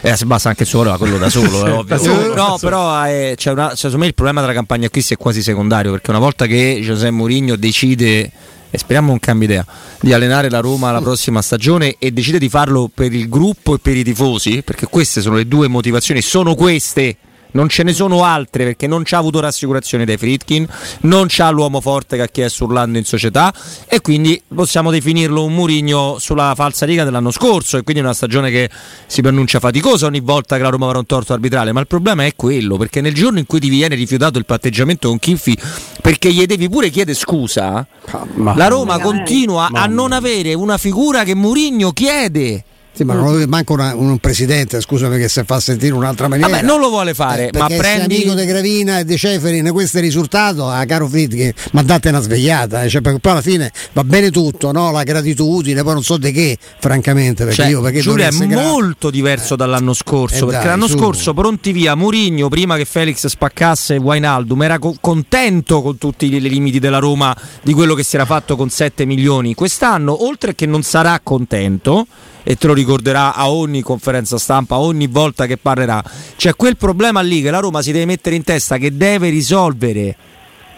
Eh, 0.00 0.16
si 0.16 0.22
abbassa 0.22 0.48
anche 0.48 0.62
il 0.62 0.68
suo 0.68 0.78
valore, 0.80 0.98
quello 0.98 1.18
da 1.18 1.28
solo, 1.28 1.66
è 1.66 1.72
ovvio. 1.72 2.34
no, 2.34 2.56
però 2.60 3.06
eh, 3.06 3.34
c'è 3.36 3.50
una, 3.50 3.74
secondo 3.74 3.98
me 3.98 4.06
il 4.06 4.14
problema 4.14 4.40
della 4.40 4.52
campagna 4.52 4.86
acquisti 4.86 5.14
è 5.14 5.16
quasi 5.16 5.42
secondario, 5.42 5.90
perché 5.90 6.10
una 6.10 6.18
volta 6.18 6.46
che 6.46 6.80
Giuseppe 6.82 7.10
Mourinho 7.10 7.56
decide 7.56 8.30
e 8.74 8.78
speriamo 8.78 9.12
un 9.12 9.20
cambio 9.20 9.46
idea 9.46 9.64
di 10.00 10.12
allenare 10.12 10.50
la 10.50 10.58
Roma 10.58 10.90
la 10.90 11.00
prossima 11.00 11.40
stagione 11.40 11.94
e 11.96 12.10
decide 12.10 12.40
di 12.40 12.48
farlo 12.48 12.90
per 12.92 13.12
il 13.12 13.28
gruppo 13.28 13.76
e 13.76 13.78
per 13.78 13.96
i 13.96 14.02
tifosi 14.02 14.62
perché 14.64 14.86
queste 14.86 15.20
sono 15.20 15.36
le 15.36 15.46
due 15.46 15.68
motivazioni 15.68 16.20
sono 16.20 16.56
queste 16.56 17.16
non 17.54 17.68
ce 17.68 17.82
ne 17.82 17.92
sono 17.92 18.24
altre 18.24 18.64
perché 18.64 18.86
non 18.86 19.02
c'ha 19.04 19.18
avuto 19.18 19.40
rassicurazione 19.40 20.04
dai 20.04 20.16
Fritkin, 20.16 20.66
non 21.02 21.26
c'ha 21.28 21.50
l'uomo 21.50 21.80
forte 21.80 22.16
che 22.16 22.22
ha 22.22 22.28
chiesto 22.28 22.64
urlando 22.64 22.98
in 22.98 23.04
società 23.04 23.52
e 23.86 24.00
quindi 24.00 24.40
possiamo 24.54 24.90
definirlo 24.90 25.44
un 25.44 25.54
Murigno 25.54 26.18
sulla 26.18 26.52
falsa 26.54 26.86
riga 26.86 27.04
dell'anno 27.04 27.30
scorso 27.30 27.76
e 27.76 27.82
quindi 27.82 28.02
una 28.02 28.12
stagione 28.12 28.50
che 28.50 28.70
si 29.06 29.22
pronuncia 29.22 29.60
faticosa 29.60 30.06
ogni 30.06 30.20
volta 30.20 30.56
che 30.56 30.62
la 30.62 30.68
Roma 30.68 30.86
avrà 30.86 30.98
un 30.98 31.06
torto 31.06 31.32
arbitrale, 31.32 31.72
ma 31.72 31.80
il 31.80 31.86
problema 31.86 32.24
è 32.24 32.34
quello 32.36 32.76
perché 32.76 33.00
nel 33.00 33.14
giorno 33.14 33.38
in 33.38 33.46
cui 33.46 33.60
ti 33.60 33.68
viene 33.68 33.94
rifiutato 33.94 34.38
il 34.38 34.44
patteggiamento 34.44 35.08
con 35.08 35.18
Kinfi 35.18 35.56
perché 36.00 36.32
gli 36.32 36.44
devi 36.46 36.68
pure 36.68 36.90
chiedere 36.90 37.16
scusa, 37.16 37.86
ma, 38.34 38.54
la 38.54 38.68
Roma 38.68 38.98
continua 38.98 39.68
a 39.72 39.86
non 39.86 40.12
avere 40.12 40.54
una 40.54 40.76
figura 40.76 41.24
che 41.24 41.34
Murigno 41.34 41.92
chiede. 41.92 42.64
Sì, 42.94 43.02
ma 43.02 43.14
non 43.14 43.36
lo 43.36 43.44
manca 43.48 43.72
una, 43.72 43.92
un 43.96 44.18
presidente, 44.18 44.80
scusami 44.80 45.18
che 45.18 45.28
se 45.28 45.42
fa 45.42 45.58
sentire 45.58 45.94
un'altra 45.94 46.28
maniera. 46.28 46.48
Vabbè, 46.48 46.62
non 46.62 46.78
lo 46.78 46.90
vuole 46.90 47.12
fare, 47.12 47.48
eh, 47.48 47.58
ma 47.58 47.66
prendi 47.66 48.14
amico 48.14 48.34
di 48.34 48.46
Gravina 48.46 49.00
e 49.00 49.04
di 49.04 49.16
Ceferin, 49.16 49.68
questo 49.72 49.96
è 49.96 50.00
il 50.00 50.06
risultato, 50.06 50.68
ah, 50.68 50.84
caro 50.84 51.08
Fritkin, 51.08 51.52
ma 51.72 51.82
date 51.82 52.10
una 52.10 52.20
svegliata, 52.20 52.84
eh, 52.84 52.88
cioè, 52.88 53.00
perché 53.00 53.18
poi 53.18 53.32
alla 53.32 53.40
fine 53.40 53.72
va 53.94 54.04
bene 54.04 54.30
tutto, 54.30 54.70
no? 54.70 54.92
La 54.92 55.02
gratitudine, 55.02 55.82
poi 55.82 55.94
non 55.94 56.04
so 56.04 56.18
di 56.18 56.30
che, 56.30 56.56
francamente, 56.78 57.42
perché 57.42 57.62
cioè, 57.62 57.70
io 57.70 57.80
perché 57.80 57.98
Giulia 57.98 58.28
è 58.28 58.44
molto 58.46 59.10
diverso 59.10 59.56
dall'anno 59.56 59.92
scorso, 59.92 60.44
eh, 60.44 60.50
perché 60.50 60.68
dai, 60.68 60.76
l'anno 60.76 60.86
su. 60.86 60.96
scorso 60.96 61.34
pronti 61.34 61.72
via 61.72 61.96
Murigno 61.96 62.48
prima 62.48 62.76
che 62.76 62.84
Felix 62.84 63.26
spaccasse 63.26 63.96
Wainaldum 63.96 64.62
era 64.62 64.78
co- 64.78 64.94
contento 65.00 65.82
con 65.82 65.98
tutti 65.98 66.32
i 66.32 66.40
limiti 66.40 66.78
della 66.78 66.98
Roma 66.98 67.36
di 67.60 67.72
quello 67.72 67.94
che 67.94 68.04
si 68.04 68.14
era 68.14 68.24
fatto 68.24 68.54
con 68.54 68.70
7 68.70 69.04
milioni. 69.04 69.54
Quest'anno, 69.54 70.24
oltre 70.24 70.54
che 70.54 70.66
non 70.66 70.82
sarà 70.84 71.18
contento 71.20 72.06
e 72.44 72.56
te 72.56 72.66
lo 72.66 72.74
ricorderà 72.74 73.34
a 73.34 73.50
ogni 73.50 73.80
conferenza 73.80 74.38
stampa, 74.38 74.78
ogni 74.78 75.06
volta 75.06 75.46
che 75.46 75.56
parlerà. 75.56 76.02
C'è 76.36 76.54
quel 76.54 76.76
problema 76.76 77.22
lì 77.22 77.42
che 77.42 77.50
la 77.50 77.58
Roma 77.58 77.82
si 77.82 77.90
deve 77.90 78.04
mettere 78.04 78.36
in 78.36 78.44
testa 78.44 78.76
che 78.76 78.96
deve 78.96 79.30
risolvere. 79.30 80.14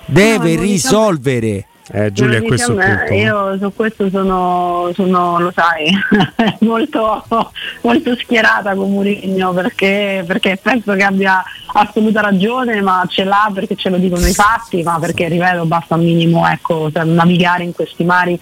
Deve 0.07 0.55
no, 0.55 0.63
risolvere. 0.63 1.67
Eh, 1.89 2.11
Giulia, 2.11 2.43
questo 2.43 2.75
me, 2.75 3.07
io 3.11 3.57
su 3.59 3.73
questo 3.73 4.09
sono, 4.11 4.91
sono 4.93 5.39
lo 5.39 5.53
sai, 5.55 5.89
molto, 6.61 7.25
molto, 7.83 8.17
schierata 8.17 8.75
con 8.75 8.91
Murigno 8.91 9.53
perché, 9.53 10.25
perché, 10.27 10.59
penso 10.61 10.95
che 10.95 11.05
abbia 11.05 11.45
assoluta 11.75 12.23
ragione, 12.23 12.81
ma 12.81 13.05
ce 13.09 13.23
l'ha 13.23 13.49
perché 13.55 13.77
ce 13.77 13.91
lo 13.91 13.99
dicono 13.99 14.27
i 14.27 14.35
fatti, 14.35 14.83
ma 14.83 14.99
perché 14.99 15.29
ripeto 15.29 15.65
basta 15.65 15.95
al 15.95 16.01
minimo 16.01 16.45
ecco, 16.49 16.91
navigare 16.93 17.63
in 17.63 17.73
questi 17.73 18.03
mari 18.03 18.37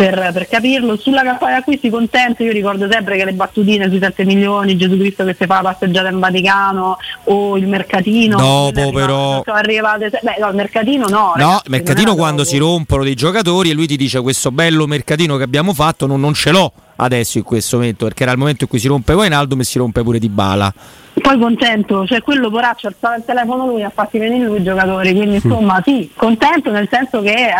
per, 0.00 0.30
per, 0.32 0.48
capirlo. 0.48 0.96
Sulla 0.96 1.22
campagna 1.22 1.56
acquisti 1.56 1.90
contento, 1.90 2.42
io 2.42 2.52
ricordo 2.52 2.88
sempre 2.90 3.18
che 3.18 3.24
le 3.26 3.32
battutine 3.32 3.88
sui 3.88 3.98
7 3.98 4.24
milioni, 4.24 4.76
Gesù 4.76 4.96
Cristo 4.96 5.24
che 5.24 5.36
si 5.38 5.44
fa 5.44 5.60
la 5.60 5.70
passeggiata 5.70 6.08
in 6.08 6.18
Vaticano 6.18 6.96
o 7.24 7.56
il 7.58 7.66
mercatino. 7.66 8.36
Dopo 8.38 8.90
però... 8.92 9.42
Arrivate, 9.44 10.10
beh, 10.22 10.36
no, 10.40 10.48
il 10.48 10.54
mercatino 10.54 11.06
no. 11.08 11.18
No, 11.18 11.32
ragazzi, 11.36 11.62
il 11.64 11.70
mercatino 11.70 12.14
quando 12.14 12.42
dopo. 12.42 12.48
si 12.48 12.56
rompono 12.56 13.04
dei 13.04 13.14
giocatori 13.14 13.70
e 13.70 13.74
lui 13.74 13.86
ti 13.86 13.96
dice 13.96 14.20
questo 14.20 14.50
bello 14.50 14.86
mercatino 14.86 15.36
che 15.36 15.42
abbiamo 15.42 15.74
fatto 15.74 16.06
non, 16.06 16.20
non 16.20 16.32
ce 16.32 16.50
l'ho 16.50 16.72
adesso 16.96 17.38
in 17.38 17.44
questo 17.44 17.76
momento, 17.76 18.04
perché 18.04 18.22
era 18.22 18.32
il 18.32 18.38
momento 18.38 18.64
in 18.64 18.70
cui 18.70 18.78
si 18.78 18.86
rompe 18.86 19.12
Wijnaldum 19.12 19.60
e 19.60 19.64
si 19.64 19.78
rompe 19.78 20.02
pure 20.02 20.18
Di 20.18 20.28
Bala 20.28 20.72
poi 21.20 21.38
contento, 21.38 22.06
cioè 22.06 22.22
quello 22.22 22.50
poraccio 22.50 22.88
alzava 22.88 23.16
il 23.16 23.24
telefono 23.24 23.66
lui 23.66 23.82
ha 23.82 23.90
fatti 23.90 24.18
venire 24.18 24.44
lui 24.44 24.58
i 24.58 24.62
giocatori, 24.62 25.12
quindi 25.12 25.30
mm. 25.30 25.34
insomma 25.34 25.80
sì, 25.84 26.10
contento 26.14 26.70
nel 26.70 26.88
senso 26.90 27.20
che 27.22 27.48
eh, 27.48 27.52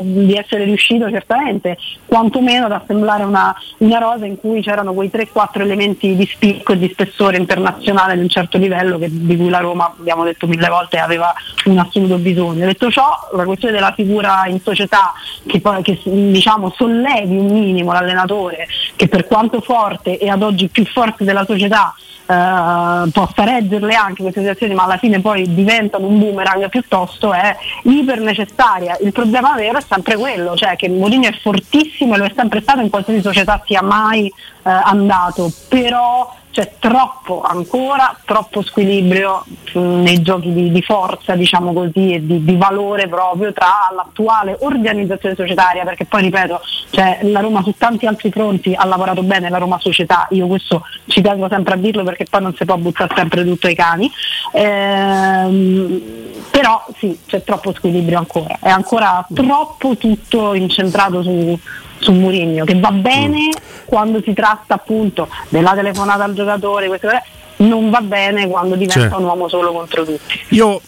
di 0.00 0.34
essere 0.34 0.64
riuscito 0.64 1.08
certamente, 1.10 1.78
quantomeno 2.06 2.66
ad 2.66 2.72
assemblare 2.72 3.24
una, 3.24 3.54
una, 3.78 3.98
rosa 3.98 4.26
in 4.26 4.38
cui 4.38 4.62
c'erano 4.62 4.92
quei 4.92 5.10
3-4 5.12 5.60
elementi 5.60 6.16
di 6.16 6.26
spicco 6.26 6.72
e 6.72 6.78
di 6.78 6.88
spessore 6.90 7.36
internazionale 7.36 8.14
di 8.14 8.20
un 8.20 8.28
certo 8.28 8.58
livello 8.58 8.98
che, 8.98 9.08
di 9.10 9.36
cui 9.36 9.48
la 9.48 9.58
Roma, 9.58 9.92
abbiamo 9.98 10.24
detto 10.24 10.46
mille 10.46 10.68
volte, 10.68 10.98
aveva 10.98 11.32
un 11.66 11.78
assoluto 11.78 12.16
bisogno. 12.18 12.66
Detto 12.66 12.90
ciò, 12.90 13.08
la 13.32 13.44
questione 13.44 13.74
della 13.74 13.92
figura 13.92 14.44
in 14.46 14.60
società 14.60 15.12
che, 15.46 15.60
poi, 15.60 15.82
che 15.82 15.98
diciamo, 16.04 16.72
sollevi 16.76 17.36
un 17.36 17.46
minimo 17.46 17.92
l'allenatore, 17.92 18.66
che 18.96 19.08
per 19.08 19.26
quanto 19.26 19.60
forte 19.60 20.18
e 20.18 20.28
ad 20.28 20.42
oggi 20.42 20.68
più 20.68 20.84
forte 20.84 21.24
della 21.24 21.44
società 21.44 21.94
eh, 22.28 23.07
possa 23.10 23.44
reggerle 23.44 23.94
anche 23.94 24.22
queste 24.22 24.40
situazioni, 24.40 24.74
ma 24.74 24.84
alla 24.84 24.98
fine 24.98 25.20
poi 25.20 25.54
diventano 25.54 26.06
un 26.06 26.18
boomerang 26.18 26.68
piuttosto 26.68 27.32
è 27.32 27.56
iper 27.84 28.20
necessaria. 28.20 28.96
Il 29.00 29.12
problema 29.12 29.54
vero 29.54 29.78
è 29.78 29.82
sempre 29.86 30.16
quello, 30.16 30.56
cioè 30.56 30.76
che 30.76 30.88
Mourinho 30.88 31.28
è 31.28 31.38
fortissimo 31.40 32.14
e 32.14 32.18
lo 32.18 32.24
è 32.24 32.32
sempre 32.34 32.60
stato 32.60 32.80
in 32.80 32.90
qualsiasi 32.90 33.20
società 33.20 33.62
sia 33.64 33.82
mai 33.82 34.32
andato, 34.70 35.50
però 35.68 36.34
c'è 36.58 36.72
troppo 36.80 37.42
ancora, 37.42 38.16
troppo 38.24 38.62
squilibrio 38.62 39.44
mm, 39.78 40.02
nei 40.02 40.22
giochi 40.22 40.52
di, 40.52 40.72
di, 40.72 40.82
forza, 40.82 41.36
diciamo 41.36 41.72
così, 41.72 42.14
e 42.14 42.26
di, 42.26 42.42
di, 42.42 42.56
valore 42.56 43.06
proprio 43.06 43.52
tra 43.52 43.88
l'attuale 43.94 44.56
organizzazione 44.60 45.36
societaria, 45.36 45.84
perché 45.84 46.04
poi 46.06 46.22
ripeto, 46.22 46.60
cioè, 46.90 47.20
la 47.22 47.38
Roma 47.38 47.62
su 47.62 47.74
tanti 47.78 48.06
altri 48.06 48.32
fronti 48.32 48.74
ha 48.74 48.84
lavorato 48.86 49.22
bene, 49.22 49.50
la 49.50 49.58
Roma 49.58 49.78
società, 49.78 50.26
io 50.30 50.48
questo 50.48 50.82
ci 51.06 51.20
tengo 51.20 51.48
sempre 51.48 51.74
a 51.74 51.76
dirlo 51.76 52.02
perché 52.02 52.24
poi 52.28 52.42
non 52.42 52.54
si 52.56 52.64
può 52.64 52.76
buttare 52.76 53.14
sempre 53.14 53.44
tutto 53.44 53.68
ai 53.68 53.74
cani, 53.76 54.10
ehm, 54.52 56.02
però 56.50 56.84
sì, 56.96 57.16
c'è 57.26 57.44
troppo 57.44 57.72
squilibrio 57.72 58.18
ancora, 58.18 58.58
è 58.60 58.68
ancora 58.68 59.24
troppo 59.32 59.96
tutto 59.96 60.54
incentrato 60.54 61.22
su, 61.22 61.56
su 61.98 62.12
Murigno, 62.12 62.64
che 62.64 62.78
va 62.78 62.90
bene 62.90 63.46
mm. 63.46 63.84
quando 63.84 64.20
si 64.22 64.32
tratta 64.32 64.74
appunto 64.74 65.28
della 65.48 65.74
telefonata 65.74 66.24
al 66.24 66.34
giocatore, 66.34 66.88
queste 66.88 67.22
non 67.58 67.90
va 67.90 68.00
bene 68.00 68.46
quando 68.48 68.74
diventa 68.74 69.00
certo. 69.00 69.18
un 69.18 69.24
uomo 69.24 69.48
solo 69.48 69.72
contro 69.72 70.04
tutti. 70.04 70.40
Io 70.50 70.80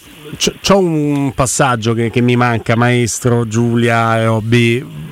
ho 0.69 0.77
un 0.77 1.33
passaggio 1.33 1.93
che, 1.93 2.09
che, 2.09 2.21
mi 2.21 2.35
manca, 2.35 2.75
maestro 2.75 3.47
Giulia 3.47 4.19
e 4.19 4.27
Obi. 4.27 5.09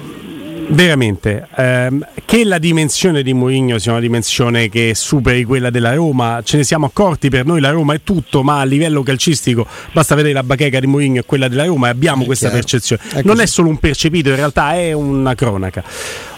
Veramente 0.70 1.48
ehm, 1.56 2.06
che 2.26 2.44
la 2.44 2.58
dimensione 2.58 3.24
di 3.24 3.34
Mourinho 3.34 3.80
sia 3.80 3.92
una 3.92 4.02
dimensione 4.02 4.70
che 4.70 4.94
superi 4.96 5.44
quella 5.44 5.70
della 5.70 5.94
Roma, 5.94 6.42
ce 6.44 6.58
ne 6.58 6.64
siamo 6.64 6.86
accorti 6.86 7.30
per 7.30 7.46
noi 7.46 7.60
la 7.60 7.72
Roma 7.72 7.94
è 7.94 8.02
tutto, 8.04 8.44
ma 8.44 8.60
a 8.60 8.64
livello 8.64 9.04
calcistico 9.04 9.66
basta 9.92 10.16
vedere 10.16 10.34
la 10.34 10.44
bacheca 10.44 10.80
di 10.80 10.88
Mourinho 10.88 11.20
e 11.20 11.26
quella 11.26 11.48
della 11.48 11.66
Roma 11.66 11.88
e 11.88 11.92
abbiamo 11.92 12.24
è 12.24 12.26
questa 12.26 12.50
chiaro. 12.50 12.62
percezione. 12.62 13.02
È 13.14 13.22
non 13.24 13.40
è 13.40 13.46
solo 13.46 13.70
un 13.70 13.78
percepito, 13.78 14.30
in 14.30 14.36
realtà 14.36 14.74
è 14.76 14.92
una 14.94 15.36
cronaca. 15.36 15.84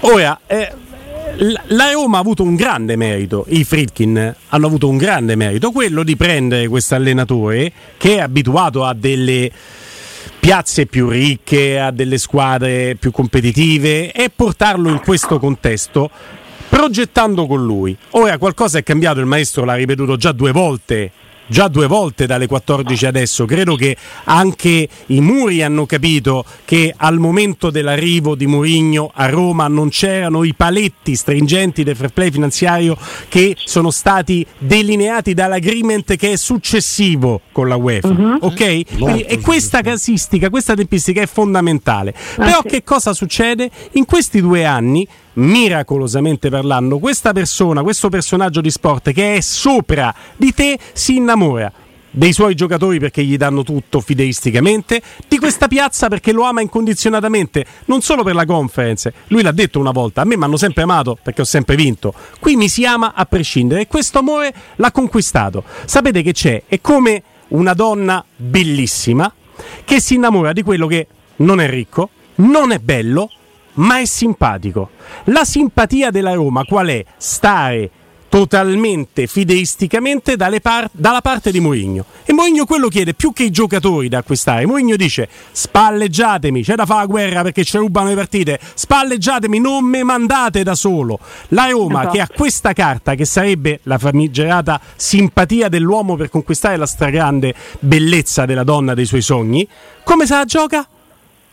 Ora, 0.02 0.40
eh, 0.48 0.72
la 1.68 1.92
Roma 1.92 2.18
ha 2.18 2.22
avuto 2.22 2.44
un 2.44 2.56
grande 2.56 2.96
merito, 2.96 3.46
i 3.50 3.64
Fritkin 3.64 4.36
hanno 4.50 4.66
avuto 4.66 4.88
un 4.88 4.98
grande 4.98 5.36
merito, 5.36 5.72
quello 5.72 6.04
di 6.04 6.16
prendere 6.16 6.68
questo 6.68 6.96
allenatore 6.96 7.72
che 7.98 8.16
è 8.16 8.20
abituato 8.20 8.84
a 8.84 8.94
delle 8.94 9.52
piazze 10.42 10.88
più 10.88 11.08
ricche, 11.08 11.80
a 11.80 11.92
delle 11.92 12.18
squadre 12.18 12.96
più 12.96 13.12
competitive 13.12 14.12
e 14.12 14.32
portarlo 14.36 14.90
in 14.90 15.00
questo 15.00 15.38
contesto 15.38 16.10
progettando 16.68 17.46
con 17.46 17.64
lui. 17.64 17.96
Ora 18.12 18.40
qualcosa 18.40 18.80
è 18.80 18.84
cambiato, 18.84 19.20
il 19.20 19.28
maestro 19.28 19.66
l'ha 19.66 19.76
ripetuto 19.76 20.18
già 20.18 20.32
due 20.32 20.52
volte 20.52 21.12
già 21.52 21.68
due 21.68 21.86
volte 21.86 22.26
dalle 22.26 22.48
14 22.48 23.06
adesso. 23.06 23.44
Credo 23.46 23.76
che 23.76 23.98
anche 24.24 24.88
i 25.08 25.20
Muri 25.20 25.62
hanno 25.62 25.86
capito 25.86 26.46
che 26.64 26.94
al 26.96 27.20
momento 27.20 27.70
dell'arrivo 27.70 28.36
di 28.36 28.48
Mourinho 28.48 29.12
a 29.14 29.28
Roma 29.28 29.68
non 29.68 29.90
c'erano 29.90 30.46
i 30.46 30.54
paletti 30.54 31.14
stringenti 31.14 31.84
del 31.84 31.98
fair 31.98 32.14
play 32.14 32.32
finanziario 32.32 32.98
che 33.28 33.58
sono 33.58 33.92
stati 33.92 34.46
delineati 34.58 35.34
dall'agreement 35.34 36.16
che 36.16 36.32
è 36.32 36.36
successivo 36.38 37.42
con 37.52 37.68
la 37.68 37.76
UEFA. 37.76 38.08
Uh-huh. 38.08 38.38
Ok? 38.40 38.96
Quindi, 38.96 39.24
e 39.24 39.42
questa 39.42 39.82
casistica, 39.82 40.50
questa 40.50 40.74
tempistica 40.74 41.22
è 41.22 41.28
fondamentale. 41.28 42.14
Ah, 42.38 42.46
Però 42.46 42.62
che 42.62 42.82
cosa 42.84 43.14
succede? 43.14 43.70
In 43.92 44.06
questi 44.06 44.40
due 44.40 44.64
anni 44.64 45.06
miracolosamente 45.34 46.50
parlando, 46.50 47.00
questa 47.00 47.34
persona, 47.34 47.84
questo 47.84 48.10
personaggio 48.10 48.62
di 48.62 48.72
sport 48.72 49.12
che 49.12 49.36
è 49.36 49.42
sopra 49.42 50.14
di 50.36 50.54
te 50.54 50.78
si 50.94 51.16
innamora 51.18 51.72
dei 52.12 52.34
suoi 52.34 52.56
giocatori 52.56 53.00
perché 53.00 53.24
gli 53.24 53.38
danno 53.38 53.64
tutto 53.64 54.02
fideisticamente, 54.02 55.02
di 55.28 55.40
questa 55.40 55.68
piazza 55.68 56.10
perché 56.10 56.34
lo 56.34 56.44
ama 56.44 56.62
incondizionatamente, 56.62 57.66
non 57.86 58.02
solo 58.02 58.24
per 58.24 58.36
la 58.36 58.46
conference, 58.46 59.14
lui 59.28 59.42
l'ha 59.42 59.54
detto 59.54 59.80
una 59.80 59.92
volta, 59.92 60.22
a 60.22 60.26
me 60.26 60.36
mi 60.36 60.44
hanno 60.44 60.58
sempre 60.58 60.84
amato 60.84 61.18
perché 61.22 61.42
ho 61.42 61.46
sempre 61.46 61.76
vinto, 61.76 62.14
qui 62.40 62.56
mi 62.56 62.68
si 62.68 62.86
ama 62.86 63.14
a 63.16 63.26
prescindere 63.26 63.82
e 63.82 63.88
questo 63.88 64.20
amore 64.20 64.54
l'ha 64.76 64.92
conquistato. 64.92 65.64
Sapete 65.86 66.22
che 66.22 66.34
c'è? 66.34 66.64
È 66.68 66.82
come 66.82 67.24
una 67.50 67.74
donna 67.74 68.24
bellissima 68.36 69.32
che 69.86 70.02
si 70.02 70.16
innamora 70.16 70.52
di 70.54 70.64
quello 70.64 70.88
che 70.88 71.08
non 71.38 71.62
è 71.62 71.70
ricco, 71.70 72.10
non 72.36 72.72
è 72.72 72.80
bello, 72.80 73.30
ma 73.76 74.00
è 74.00 74.06
simpatico. 74.06 74.90
La 75.26 75.46
simpatia 75.46 76.12
della 76.12 76.34
Roma 76.34 76.64
qual 76.66 76.88
è? 76.88 77.06
Stare 77.18 77.92
totalmente 78.32 79.28
fideisticamente 79.28 80.38
par- 80.62 80.90
dalla 80.94 81.20
parte 81.20 81.52
di 81.52 81.60
Mourinho. 81.60 82.06
E 82.24 82.32
Mourinho 82.32 82.64
quello 82.64 82.88
chiede 82.88 83.14
più 83.14 83.34
che 83.34 83.44
i 83.44 83.52
giocatori 83.52 84.08
da 84.08 84.20
acquistare. 84.20 84.66
Mourinho 84.66 84.96
dice: 84.96 85.28
spalleggiatemi, 85.52 86.64
c'è 86.64 86.76
da 86.76 86.86
fare 86.86 87.02
la 87.02 87.06
guerra 87.08 87.42
perché 87.42 87.66
ci 87.66 87.76
rubano 87.76 88.08
le 88.08 88.16
partite. 88.16 88.58
Spalleggiatemi, 88.74 89.60
non 89.60 89.84
me 89.84 90.04
mandate 90.04 90.64
da 90.64 90.76
solo. 90.76 91.20
La 91.50 91.68
Roma 91.68 92.04
esatto. 92.04 92.16
che 92.16 92.22
ha 92.22 92.30
questa 92.34 92.72
carta 92.72 93.16
che 93.16 93.26
sarebbe 93.26 93.82
la 93.84 93.98
famigerata 93.98 94.80
simpatia 94.96 95.68
dell'uomo 95.68 96.16
per 96.16 96.30
conquistare 96.30 96.78
la 96.78 96.86
stragrande 96.86 97.54
bellezza 97.80 98.46
della 98.46 98.64
donna 98.64 98.94
dei 98.94 99.06
suoi 99.06 99.22
sogni, 99.22 99.68
come 100.06 100.26
se 100.26 100.36
la 100.36 100.46
gioca? 100.46 100.88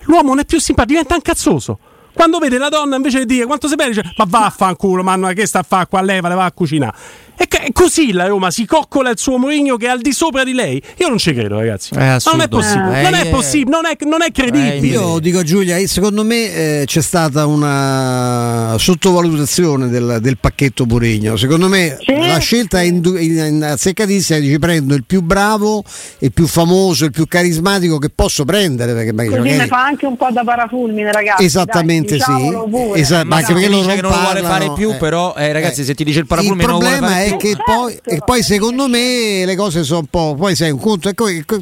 L'uomo 0.03 0.29
non 0.29 0.39
è 0.39 0.45
più 0.45 0.61
simpatico, 0.61 0.93
diventa 0.93 1.17
incazzoso. 1.17 1.79
Quando 2.19 2.41
vede 2.41 2.59
la 2.59 2.69
donna 2.69 2.97
invece 2.97 3.21
di 3.21 3.27
dire 3.27 3.47
quanto 3.47 3.69
sei 3.69 3.77
bella, 3.77 3.91
dice 3.91 4.13
ma 4.17 4.25
va 4.27 4.47
a 4.47 4.51
fanculo, 4.51 5.05
ma 5.05 5.33
che 5.35 5.47
sta 5.47 5.61
a 5.61 5.63
fare 5.63 5.87
qua, 5.87 6.03
leva, 6.03 6.27
le 6.27 6.35
va 6.35 6.47
a 6.47 6.51
cucinare. 6.51 6.97
E 7.41 7.47
così 7.73 8.11
la 8.11 8.27
Roma 8.27 8.51
si 8.51 8.67
coccola 8.67 9.11
il 9.11 9.19
suo 9.19 9.39
Mourinho 9.39 9.77
che 9.77 9.87
è 9.87 9.91
al 9.91 10.01
di 10.01 10.13
sopra 10.13 10.43
di 10.43 10.53
lei. 10.53 10.83
Io 10.97 11.09
non 11.09 11.19
ci 11.19 11.33
credo, 11.33 11.57
ragazzi. 11.57 11.95
non 11.95 12.41
è 12.41 12.49
possibile, 12.49 12.99
eh, 12.99 13.03
non 13.03 13.15
è 13.15 13.29
possibile, 13.29 13.71
non 13.71 13.87
è, 13.87 13.97
non 14.05 14.23
è 14.23 14.33
credibile. 14.33 14.75
Eh, 14.75 14.87
io 14.87 15.21
dico 15.21 15.39
a 15.39 15.43
Giulia, 15.45 15.79
secondo 15.87 16.25
me 16.25 16.81
eh, 16.81 16.83
c'è 16.85 17.01
stata 17.01 17.47
una 17.47 18.75
sottovalutazione 18.77 19.89
del, 19.89 20.19
del 20.21 20.37
pacchetto 20.39 20.85
Mourinho. 20.85 21.37
Secondo 21.37 21.69
me 21.69 21.97
sì. 22.01 22.17
la 22.17 22.39
scelta 22.39 22.81
è 22.81 22.85
in, 22.85 23.03
in, 23.05 23.39
in 23.39 23.63
azzeccatissima, 23.63 24.41
dici 24.41 24.59
prendo 24.59 24.95
il 24.95 25.05
più 25.05 25.23
bravo, 25.23 25.85
il 26.19 26.33
più 26.33 26.49
famoso, 26.49 27.05
il 27.05 27.13
più 27.13 27.29
carismatico 27.29 27.99
che 27.99 28.11
posso 28.13 28.45
prendere. 28.45 28.95
Perché 28.95 29.15
Così 29.15 29.31
magari... 29.31 29.57
ne 29.59 29.67
fa 29.67 29.85
anche 29.85 30.07
un 30.07 30.17
po' 30.17 30.29
da 30.33 30.43
parafulmine, 30.43 31.13
ragazzi. 31.13 31.45
Esattamente 31.45 32.17
Dai, 32.17 32.27
sì. 32.27 33.01
Esatto, 33.01 33.29
ma 33.29 33.37
anche 33.37 33.53
perché 33.53 33.69
che 33.69 34.01
non 34.01 34.11
lo 34.11 34.19
vuole 34.19 34.43
fare 34.43 34.73
più, 34.73 34.91
eh. 34.91 34.97
però 34.97 35.35
eh, 35.37 35.53
ragazzi, 35.53 35.85
se 35.85 35.95
ti 35.95 36.03
dice 36.03 36.19
il 36.19 36.27
parafulmine 36.27 36.65
il 36.65 36.69
non 36.69 36.81
lo 36.81 36.85
vuole 36.85 36.99
fare 36.99 37.27
è 37.28 37.28
che 37.37 37.57
poi, 37.65 37.99
e 38.05 38.21
poi 38.25 38.43
secondo 38.43 38.89
me 38.89 39.45
le 39.45 39.57
cose 39.57 39.85
sono 39.85 40.01
un 40.01 40.07
po'. 40.07 40.35
Poi 40.39 40.55
sei 40.55 40.71
un 40.71 40.79
conto, 40.79 41.11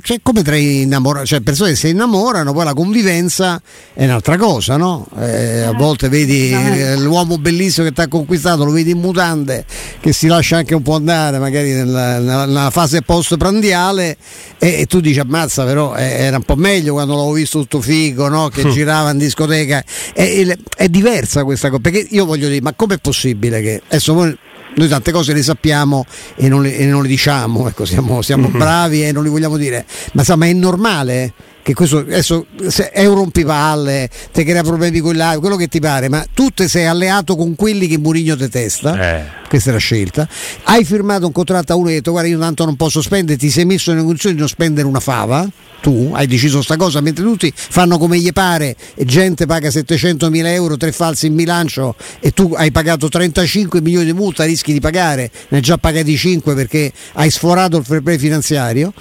cioè, 0.03 0.19
come 0.23 0.43
tra 0.43 0.57
innamorati, 0.57 1.27
cioè 1.27 1.41
persone 1.41 1.71
che 1.71 1.77
si 1.77 1.89
innamorano, 1.89 2.53
poi 2.53 2.65
la 2.65 2.75
convivenza 2.75 3.61
è 3.95 4.05
un'altra 4.05 4.37
cosa, 4.37 4.77
no? 4.77 5.07
Eh, 5.19 5.63
a 5.63 5.73
volte 5.73 6.09
vedi 6.09 6.51
eh, 6.51 6.97
l'uomo 6.99 7.39
bellissimo 7.39 7.87
che 7.87 7.93
ti 7.93 8.01
ha 8.01 8.09
conquistato, 8.09 8.65
lo 8.65 8.71
vedi 8.71 8.91
in 8.91 8.99
mutande, 8.99 9.65
che 10.01 10.13
si 10.13 10.27
lascia 10.27 10.59
anche 10.59 10.75
un 10.75 10.83
po' 10.83 10.95
andare, 10.95 11.39
magari 11.39 11.73
nella, 11.73 12.19
nella, 12.19 12.71
fase 12.71 13.03
post-prandiale, 13.03 14.17
e, 14.59 14.81
e, 14.81 14.87
tu 14.87 15.01
dici 15.01 15.19
ammazza, 15.19 15.65
però 15.65 15.95
eh, 15.95 16.05
era 16.05 16.37
un 16.37 16.45
po' 16.45 16.57
meglio 16.57 16.93
quando 16.93 17.15
l'avevo 17.15 17.33
visto 17.33 17.61
tutto 17.61 17.81
figo, 17.81 18.29
no? 18.29 18.49
Che 18.49 18.69
girava 18.71 19.11
in 19.11 19.19
discoteca. 19.19 19.83
È, 20.13 20.23
è, 20.23 20.57
è 20.77 20.89
diversa 20.89 21.45
questa 21.45 21.69
cosa, 21.71 21.81
perché 21.81 22.07
io 22.11 22.25
voglio 22.25 22.49
dire, 22.49 22.61
ma 22.61 22.73
com'è 22.75 22.99
possibile 22.99 23.61
che 23.61 23.83
adesso 23.87 24.15
voi 24.15 24.37
noi 24.77 24.89
tante 24.89 25.13
cose 25.13 25.33
le 25.33 25.43
sappiamo 25.43 26.07
e 26.37 26.49
non 26.49 26.63
le, 26.63 26.77
e 26.77 26.87
non 26.87 27.03
le 27.03 27.09
diciamo, 27.09 27.69
ecco, 27.69 27.85
siamo, 27.85 28.23
siamo 28.23 28.49
mm-hmm. 28.49 28.59
bravi 28.59 29.05
e 29.05 29.13
non 29.13 29.23
li 29.23 29.29
vogliamo 29.29 29.57
dire, 29.57 29.85
ma 30.13 30.21
insomma 30.21 30.47
è 30.47 30.53
normale 30.53 31.33
che 31.67 31.75
questo 31.75 31.99
adesso 31.99 32.47
è 32.93 33.07
un 33.07 33.17
rompipalle, 33.17 34.09
ti 34.33 34.45
crea 34.45 34.63
problemi 34.63 35.01
con 35.01 35.17
l'altro, 35.17 35.41
quello 35.41 35.57
che 35.57 35.67
ti 35.67 35.81
pare, 35.81 36.09
ma 36.09 36.25
tu 36.33 36.51
ti 36.51 36.69
sei 36.69 36.87
alleato 36.87 37.35
con 37.35 37.57
quelli 37.57 37.89
che 37.89 37.99
Murigno 37.99 38.37
detesta, 38.37 39.17
eh. 39.17 39.25
questa 39.49 39.71
è 39.71 39.73
la 39.73 39.81
scelta, 39.81 40.29
hai 40.63 40.85
firmato 40.85 41.27
un 41.27 41.33
contratto 41.33 41.73
a 41.73 41.75
uno 41.75 41.89
e 41.89 41.91
hai 41.91 41.97
detto 41.97 42.13
guarda 42.13 42.29
io 42.29 42.39
tanto 42.39 42.65
non 42.65 42.77
posso 42.77 43.03
spendere, 43.03 43.37
ti 43.37 43.51
sei 43.51 43.65
messo 43.65 43.91
in 43.91 43.99
condizione 44.05 44.37
di 44.37 44.41
non 44.43 44.49
spendere 44.49 44.87
una 44.87 45.01
fava, 45.01 45.45
tu 45.81 46.13
hai 46.15 46.29
deciso 46.29 46.63
sta 46.63 46.77
cosa, 46.77 47.01
mentre 47.01 47.25
tutti 47.25 47.53
fanno 47.53 47.99
come 47.99 48.17
gli 48.21 48.31
pare 48.31 48.77
e 48.95 49.05
gente 49.05 49.47
paga 49.47 49.69
700 49.69 50.31
mila 50.31 50.53
euro, 50.53 50.77
tre 50.77 50.93
falsi 50.93 51.27
in 51.27 51.35
bilancio 51.35 51.97
e 52.21 52.31
tu 52.31 52.55
hai 52.57 52.71
pagato 52.71 53.09
35 53.09 53.81
milioni 53.81 54.05
di 54.05 54.13
multa, 54.13 54.45
rischi 54.45 54.73
di 54.73 54.79
pagare, 54.79 55.33
ne 55.49 55.57
hai 55.57 55.63
già 55.65 55.79
pagati 55.79 56.17
5 56.17 56.55
perché 56.55 56.93
hai 57.15 57.29
sforato 57.29 57.77
il 57.77 57.85
fair 57.85 58.03
play 58.03 58.19
finanziario 58.19 58.93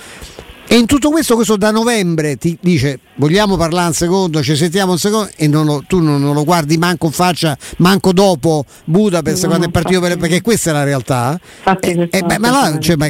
e 0.67 0.75
in 0.77 0.87
tutto 0.87 1.09
questo, 1.09 1.35
questo 1.35 1.57
da 1.57 1.69
novembre 1.69 2.37
ti 2.37 2.57
dice 2.59 2.99
vogliamo 3.15 3.55
parlare 3.55 3.87
un 3.87 3.93
secondo, 3.93 4.41
ci 4.41 4.55
sentiamo 4.55 4.93
un 4.93 4.97
secondo 4.97 5.29
e 5.35 5.47
non 5.47 5.65
lo, 5.65 5.83
tu 5.87 5.99
non, 5.99 6.19
non, 6.19 6.33
lo 6.33 6.43
guardi 6.43 6.77
manco 6.77 7.05
in 7.05 7.11
faccia, 7.11 7.57
manco 7.77 8.11
dopo 8.11 8.65
Budapest 8.85 9.43
no, 9.43 9.49
quando 9.49 9.67
è 9.67 9.69
partito 9.69 9.99
per, 9.99 10.17
perché 10.17 10.41
questa 10.41 10.71
è 10.71 10.73
la 10.73 10.83
realtà. 10.83 11.39
Eh, 11.79 12.09
eh, 12.11 12.21
beh, 12.21 12.39
ma 12.39 12.49
là 12.49 12.79
cioè, 12.79 12.95
ma 12.95 13.07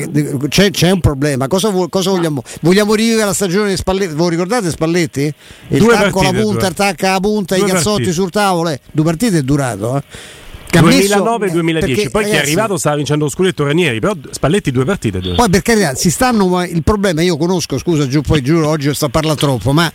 c'è, 0.48 0.70
c'è, 0.70 0.92
un 0.92 1.00
problema, 1.00 1.48
cosa, 1.48 1.72
cosa 1.90 2.10
vogliamo? 2.10 2.44
Vogliamo 2.62 2.94
rivivere 2.94 3.26
la 3.26 3.34
stagione 3.34 3.70
di 3.70 3.78
Spalletti? 3.78 4.14
Voi 4.14 4.30
ricordate 4.32 4.70
Spalletti? 4.70 5.34
Il 5.70 5.80
due 5.80 5.94
tacco 5.94 6.20
alla 6.20 6.40
punta, 6.40 6.68
il 6.68 6.74
tacco 6.74 7.06
alla 7.06 7.20
punta, 7.20 7.56
due 7.56 7.66
i 7.66 7.70
cazzotti 7.70 7.90
partite. 7.90 8.12
sul 8.12 8.30
tavolo, 8.32 8.70
eh. 8.70 8.80
due 8.92 9.06
partite 9.06 9.38
è 9.38 9.42
durato. 9.42 9.98
Eh. 9.98 10.44
2009-2010, 10.80 12.10
poi 12.10 12.26
chi 12.26 12.32
è 12.32 12.38
arrivato 12.38 12.78
stava 12.78 12.96
vincendo 12.96 13.26
lo 13.26 13.30
scudetto 13.30 13.64
Ranieri, 13.64 14.00
però 14.00 14.14
Spalletti 14.30 14.72
due 14.72 14.86
partite. 14.86 15.20
Due. 15.20 15.36
Poi 15.36 15.50
per 15.50 15.62
carità, 15.62 15.96
si 15.96 16.10
stanno, 16.12 16.64
il 16.64 16.84
problema 16.84 17.22
io 17.22 17.38
conosco, 17.38 17.78
scusa 17.78 18.08
giù, 18.08 18.22
poi 18.22 18.42
giuro 18.42 18.70
oggi 18.70 18.94
sto 18.94 19.06
a 19.06 19.10
parlare 19.10 19.38
troppo, 19.38 19.72
ma 19.72 19.92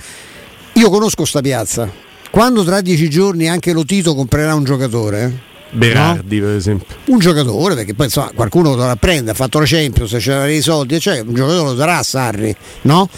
io 0.75 0.91
conosco 0.91 1.25
sta 1.25 1.41
piazza. 1.41 1.91
Quando 2.31 2.63
tra 2.63 2.81
dieci 2.81 3.11
giorni 3.11 3.49
anche 3.49 3.73
lo 3.73 3.85
Tito 3.85 4.15
comprerà 4.15 4.55
un 4.55 4.65
giocatore, 4.65 5.49
Berardi 5.71 6.39
no? 6.41 6.47
per 6.47 6.57
esempio 6.57 6.97
un 7.07 7.19
giocatore 7.19 7.77
perché 7.77 7.95
poi 7.95 8.07
insomma, 8.07 8.33
qualcuno 8.35 8.71
lo 8.71 8.77
dovrà 8.77 8.97
prendere 8.97 9.31
ha 9.31 9.35
fatto 9.35 9.61
la 9.61 9.67
Champions 9.67 10.17
c'era 10.19 10.45
dei 10.45 10.61
soldi 10.61 10.99
cioè 10.99 11.21
un 11.21 11.35
giocatore 11.35 11.69
lo 11.69 11.75
darà 11.75 11.99
a 11.99 12.03
Sarri 12.03 12.55
no? 12.83 13.09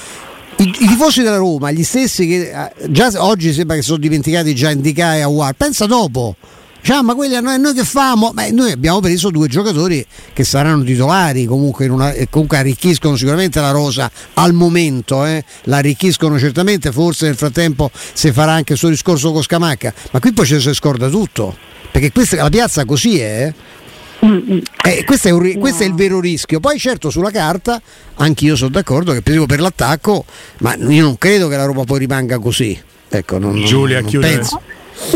I, 0.57 0.65
I, 0.65 0.87
tifosi 0.87 1.23
della 1.23 1.39
Roma 1.39 1.71
gli 1.71 1.83
stessi 1.83 2.27
che 2.27 2.51
eh, 2.51 2.91
già 2.91 3.11
oggi 3.17 3.55
sembra 3.55 3.77
che 3.77 3.83
sono 3.83 3.99
dimenticati 3.99 4.55
già 4.55 4.71
Indicare 4.71 5.19
e 5.19 5.23
Awar 5.23 5.55
pensa 5.55 5.87
dopo 5.87 6.37
Diciamo, 6.83 7.03
ma 7.03 7.15
quelli 7.15 7.37
a 7.37 7.41
noi, 7.41 7.61
noi 7.61 7.75
che 7.75 7.85
famo? 7.85 8.33
Beh, 8.33 8.51
noi 8.51 8.73
abbiamo 8.73 8.99
preso 8.99 9.31
due 9.31 9.47
giocatori 9.47 10.05
che 10.33 10.43
saranno 10.43 10.83
titolari 10.83 11.45
comunque, 11.45 11.87
una, 11.87 12.13
comunque 12.29 12.59
arricchiscono 12.59 13.15
sicuramente 13.15 13.61
la 13.61 13.71
rosa 13.71 14.11
al 14.35 14.53
momento, 14.53 15.25
eh? 15.25 15.45
la 15.65 15.77
arricchiscono 15.77 16.41
certamente, 16.41 16.91
forse 16.91 17.27
nel 17.27 17.37
frattempo 17.37 17.89
si 18.13 18.33
farà 18.33 18.55
anche 18.55 18.73
il 18.73 18.81
suo 18.81 18.89
discorso 18.89 19.31
con 19.31 19.43
Scamacca, 19.43 19.95
ma 20.11 20.19
qui 20.19 20.33
poi 20.33 20.45
ci 20.45 20.59
si 20.59 20.75
scorda 20.75 21.09
tutto, 21.09 21.57
perché 21.93 22.11
questa, 22.11 22.35
la 22.43 22.51
piazza 22.51 22.85
così 22.85 23.21
è. 23.21 23.47
Eh? 23.47 24.63
Eh, 24.85 25.05
questo, 25.05 25.29
è 25.29 25.31
un, 25.31 25.59
questo, 25.61 25.85
è 25.85 25.87
il 25.87 25.95
vero 25.95 26.19
rischio. 26.19 26.59
Poi, 26.59 26.79
certo, 26.81 27.11
sulla 27.11 27.31
carta 27.31 27.81
anch'io 28.17 28.57
sono 28.57 28.71
d'accordo 28.71 29.13
che 29.13 29.23
per 29.23 29.61
l'attacco, 29.61 30.25
ma 30.59 30.75
io 30.75 31.03
non 31.03 31.17
credo 31.17 31.47
che 31.47 31.57
la 31.57 31.65
Roma 31.65 31.85
poi 31.85 32.01
rimanga 32.01 32.41
così. 32.41 32.81
Ecco, 33.09 33.39
non, 33.39 33.65
Giulia, 33.65 34.01
non, 34.01 34.11
non 34.13 34.21
penso. 34.21 34.61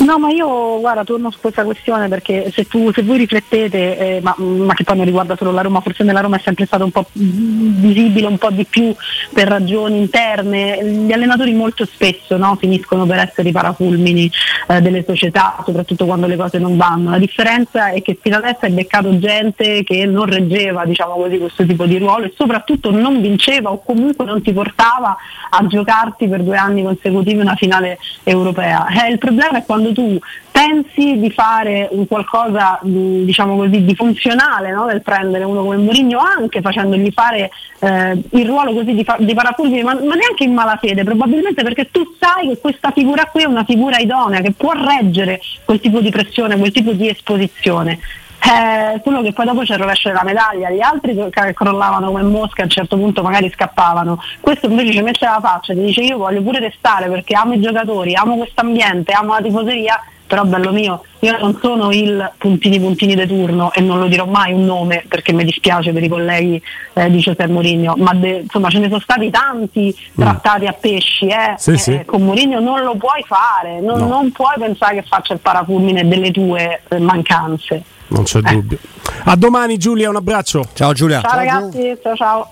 No, 0.04 0.18
ma 0.18 0.30
io 0.30 0.80
guarda, 0.80 1.04
torno 1.04 1.30
su 1.30 1.38
questa 1.40 1.64
questione 1.64 2.08
perché 2.08 2.50
se, 2.52 2.66
tu, 2.66 2.92
se 2.92 3.02
voi 3.02 3.18
riflettete, 3.18 3.98
eh, 3.98 4.20
ma, 4.20 4.34
ma, 4.36 4.74
che 4.74 4.84
poi 4.84 4.96
non 4.96 5.04
riguarda 5.04 5.36
solo 5.36 5.52
la 5.52 5.62
Roma, 5.62 5.80
forse 5.80 6.04
nella 6.04 6.20
Roma 6.20 6.36
è 6.36 6.40
sempre 6.42 6.66
stato 6.66 6.84
un 6.84 6.90
po' 6.90 7.06
visibile, 7.12 8.26
un 8.26 8.36
po' 8.36 8.50
di 8.50 8.64
più 8.64 8.94
per 9.32 9.48
ragioni 9.48 9.98
interne, 9.98 10.84
gli 10.84 11.12
allenatori 11.12 11.54
molto 11.54 11.86
spesso 11.86 12.36
no, 12.36 12.56
finiscono 12.56 13.06
per 13.06 13.18
essere 13.18 13.48
i 13.48 13.52
parafulmini 13.52 14.30
eh, 14.68 14.80
delle 14.80 15.04
società, 15.06 15.62
soprattutto 15.64 16.04
quando 16.04 16.26
le 16.26 16.36
cose 16.36 16.58
non 16.58 16.76
vanno. 16.76 17.10
La 17.10 17.18
differenza 17.18 17.90
è 17.90 18.02
che 18.02 18.18
fino 18.20 18.36
adesso 18.36 18.60
hai 18.62 18.72
beccato 18.72 19.18
gente 19.18 19.82
che 19.82 20.04
non 20.04 20.26
reggeva 20.26 20.84
diciamo 20.84 21.14
così, 21.14 21.38
questo 21.38 21.64
tipo 21.64 21.86
di 21.86 21.98
ruolo 21.98 22.26
e 22.26 22.32
soprattutto 22.36 22.90
non 22.90 23.20
vinceva 23.20 23.70
o 23.70 23.82
comunque 23.82 24.24
non 24.24 24.42
ti 24.42 24.52
portava 24.52 25.16
a 25.50 25.66
giocarti 25.66 26.28
per 26.28 26.42
due 26.42 26.56
anni 26.56 26.82
consecutivi 26.82 27.40
una 27.40 27.54
finale 27.54 27.98
europea. 28.24 28.86
Eh, 28.88 29.12
il 29.12 29.18
problema 29.18 29.58
è 29.58 29.64
quando 29.64 29.75
tu 29.92 30.18
pensi 30.50 31.18
di 31.18 31.30
fare 31.30 31.88
un 31.90 32.06
qualcosa 32.06 32.78
diciamo 32.82 33.56
così, 33.56 33.84
di 33.84 33.94
funzionale 33.94 34.72
no? 34.72 34.86
nel 34.86 35.02
prendere 35.02 35.44
uno 35.44 35.62
come 35.62 35.76
Mourinho 35.76 36.18
anche 36.18 36.60
facendogli 36.60 37.12
fare 37.12 37.50
eh, 37.80 38.22
il 38.30 38.46
ruolo 38.46 38.72
così 38.72 38.94
di, 38.94 39.04
fa- 39.04 39.18
di 39.18 39.34
parafulmine 39.34 39.82
ma, 39.82 39.94
ma, 39.94 40.14
neanche 40.14 40.44
in 40.44 40.54
malafede 40.54 41.04
probabilmente 41.04 41.62
perché 41.62 41.90
tu 41.90 42.02
sai 42.18 42.48
che 42.48 42.58
questa 42.58 42.90
figura 42.90 43.26
qui 43.26 43.42
è 43.42 43.46
una 43.46 43.64
figura 43.64 43.98
idonea 43.98 44.40
che 44.40 44.52
può 44.52 44.72
reggere 44.72 45.40
quel 45.64 45.80
tipo 45.80 46.00
di 46.00 46.10
pressione, 46.10 46.56
quel 46.56 46.72
tipo 46.72 46.92
di 46.92 47.08
esposizione 47.08 47.98
eh, 48.46 49.00
solo 49.02 49.22
che 49.22 49.32
poi 49.32 49.44
dopo 49.44 49.62
c'è 49.62 49.74
il 49.74 49.80
rovescio 49.80 50.08
della 50.08 50.22
medaglia, 50.22 50.70
gli 50.70 50.80
altri 50.80 51.16
che 51.30 51.52
crollavano 51.52 52.06
come 52.06 52.22
mosche 52.22 52.60
a 52.60 52.64
un 52.64 52.70
certo 52.70 52.96
punto 52.96 53.22
magari 53.22 53.50
scappavano, 53.50 54.22
questo 54.40 54.66
invece 54.66 54.92
ci 54.92 55.02
mette 55.02 55.24
la 55.24 55.40
faccia, 55.42 55.74
ti 55.74 55.80
dice 55.80 56.02
io 56.02 56.16
voglio 56.16 56.42
pure 56.42 56.60
restare 56.60 57.08
perché 57.08 57.34
amo 57.34 57.54
i 57.54 57.60
giocatori, 57.60 58.14
amo 58.14 58.36
questo 58.36 58.60
ambiente, 58.60 59.12
amo 59.12 59.34
la 59.34 59.42
tifoseria, 59.42 60.00
però 60.26 60.44
bello 60.44 60.72
mio, 60.72 61.02
io 61.20 61.38
non 61.38 61.58
sono 61.60 61.92
il 61.92 62.32
puntini 62.36 62.78
puntini 62.78 63.14
di 63.14 63.26
turno 63.26 63.72
e 63.72 63.80
non 63.80 63.98
lo 63.98 64.06
dirò 64.06 64.26
mai 64.26 64.52
un 64.52 64.64
nome 64.64 65.04
perché 65.08 65.32
mi 65.32 65.44
dispiace 65.44 65.92
per 65.92 66.02
i 66.02 66.08
colleghi 66.08 66.60
eh, 66.94 67.10
di 67.10 67.18
Giuseppe 67.18 67.46
Mourinho, 67.46 67.94
ma 67.96 68.12
de, 68.14 68.42
insomma 68.42 68.68
ce 68.68 68.78
ne 68.78 68.88
sono 68.88 69.00
stati 69.00 69.30
tanti 69.30 69.94
mm. 69.96 70.22
trattati 70.22 70.66
a 70.66 70.72
pesci, 70.72 71.26
eh? 71.26 71.54
Sì, 71.56 71.72
eh, 71.72 71.78
sì. 71.78 72.02
con 72.04 72.22
Mourinho 72.22 72.60
non 72.60 72.82
lo 72.82 72.94
puoi 72.96 73.24
fare, 73.24 73.80
non, 73.80 73.98
no. 73.98 74.06
non, 74.06 74.32
puoi 74.32 74.54
pensare 74.58 74.96
che 74.96 75.02
faccia 75.02 75.32
il 75.32 75.40
parafulmine 75.40 76.06
delle 76.06 76.30
tue 76.30 76.82
eh, 76.88 76.98
mancanze. 76.98 77.82
Non 78.08 78.24
c'è 78.24 78.38
Eh. 78.38 78.52
dubbio. 78.52 78.78
A 79.24 79.36
domani 79.36 79.76
Giulia, 79.78 80.08
un 80.08 80.16
abbraccio. 80.16 80.68
Ciao 80.74 80.92
Giulia. 80.92 81.20
Ciao, 81.20 81.36
ragazzi, 81.36 81.98
ciao 82.02 82.14
ciao. 82.16 82.50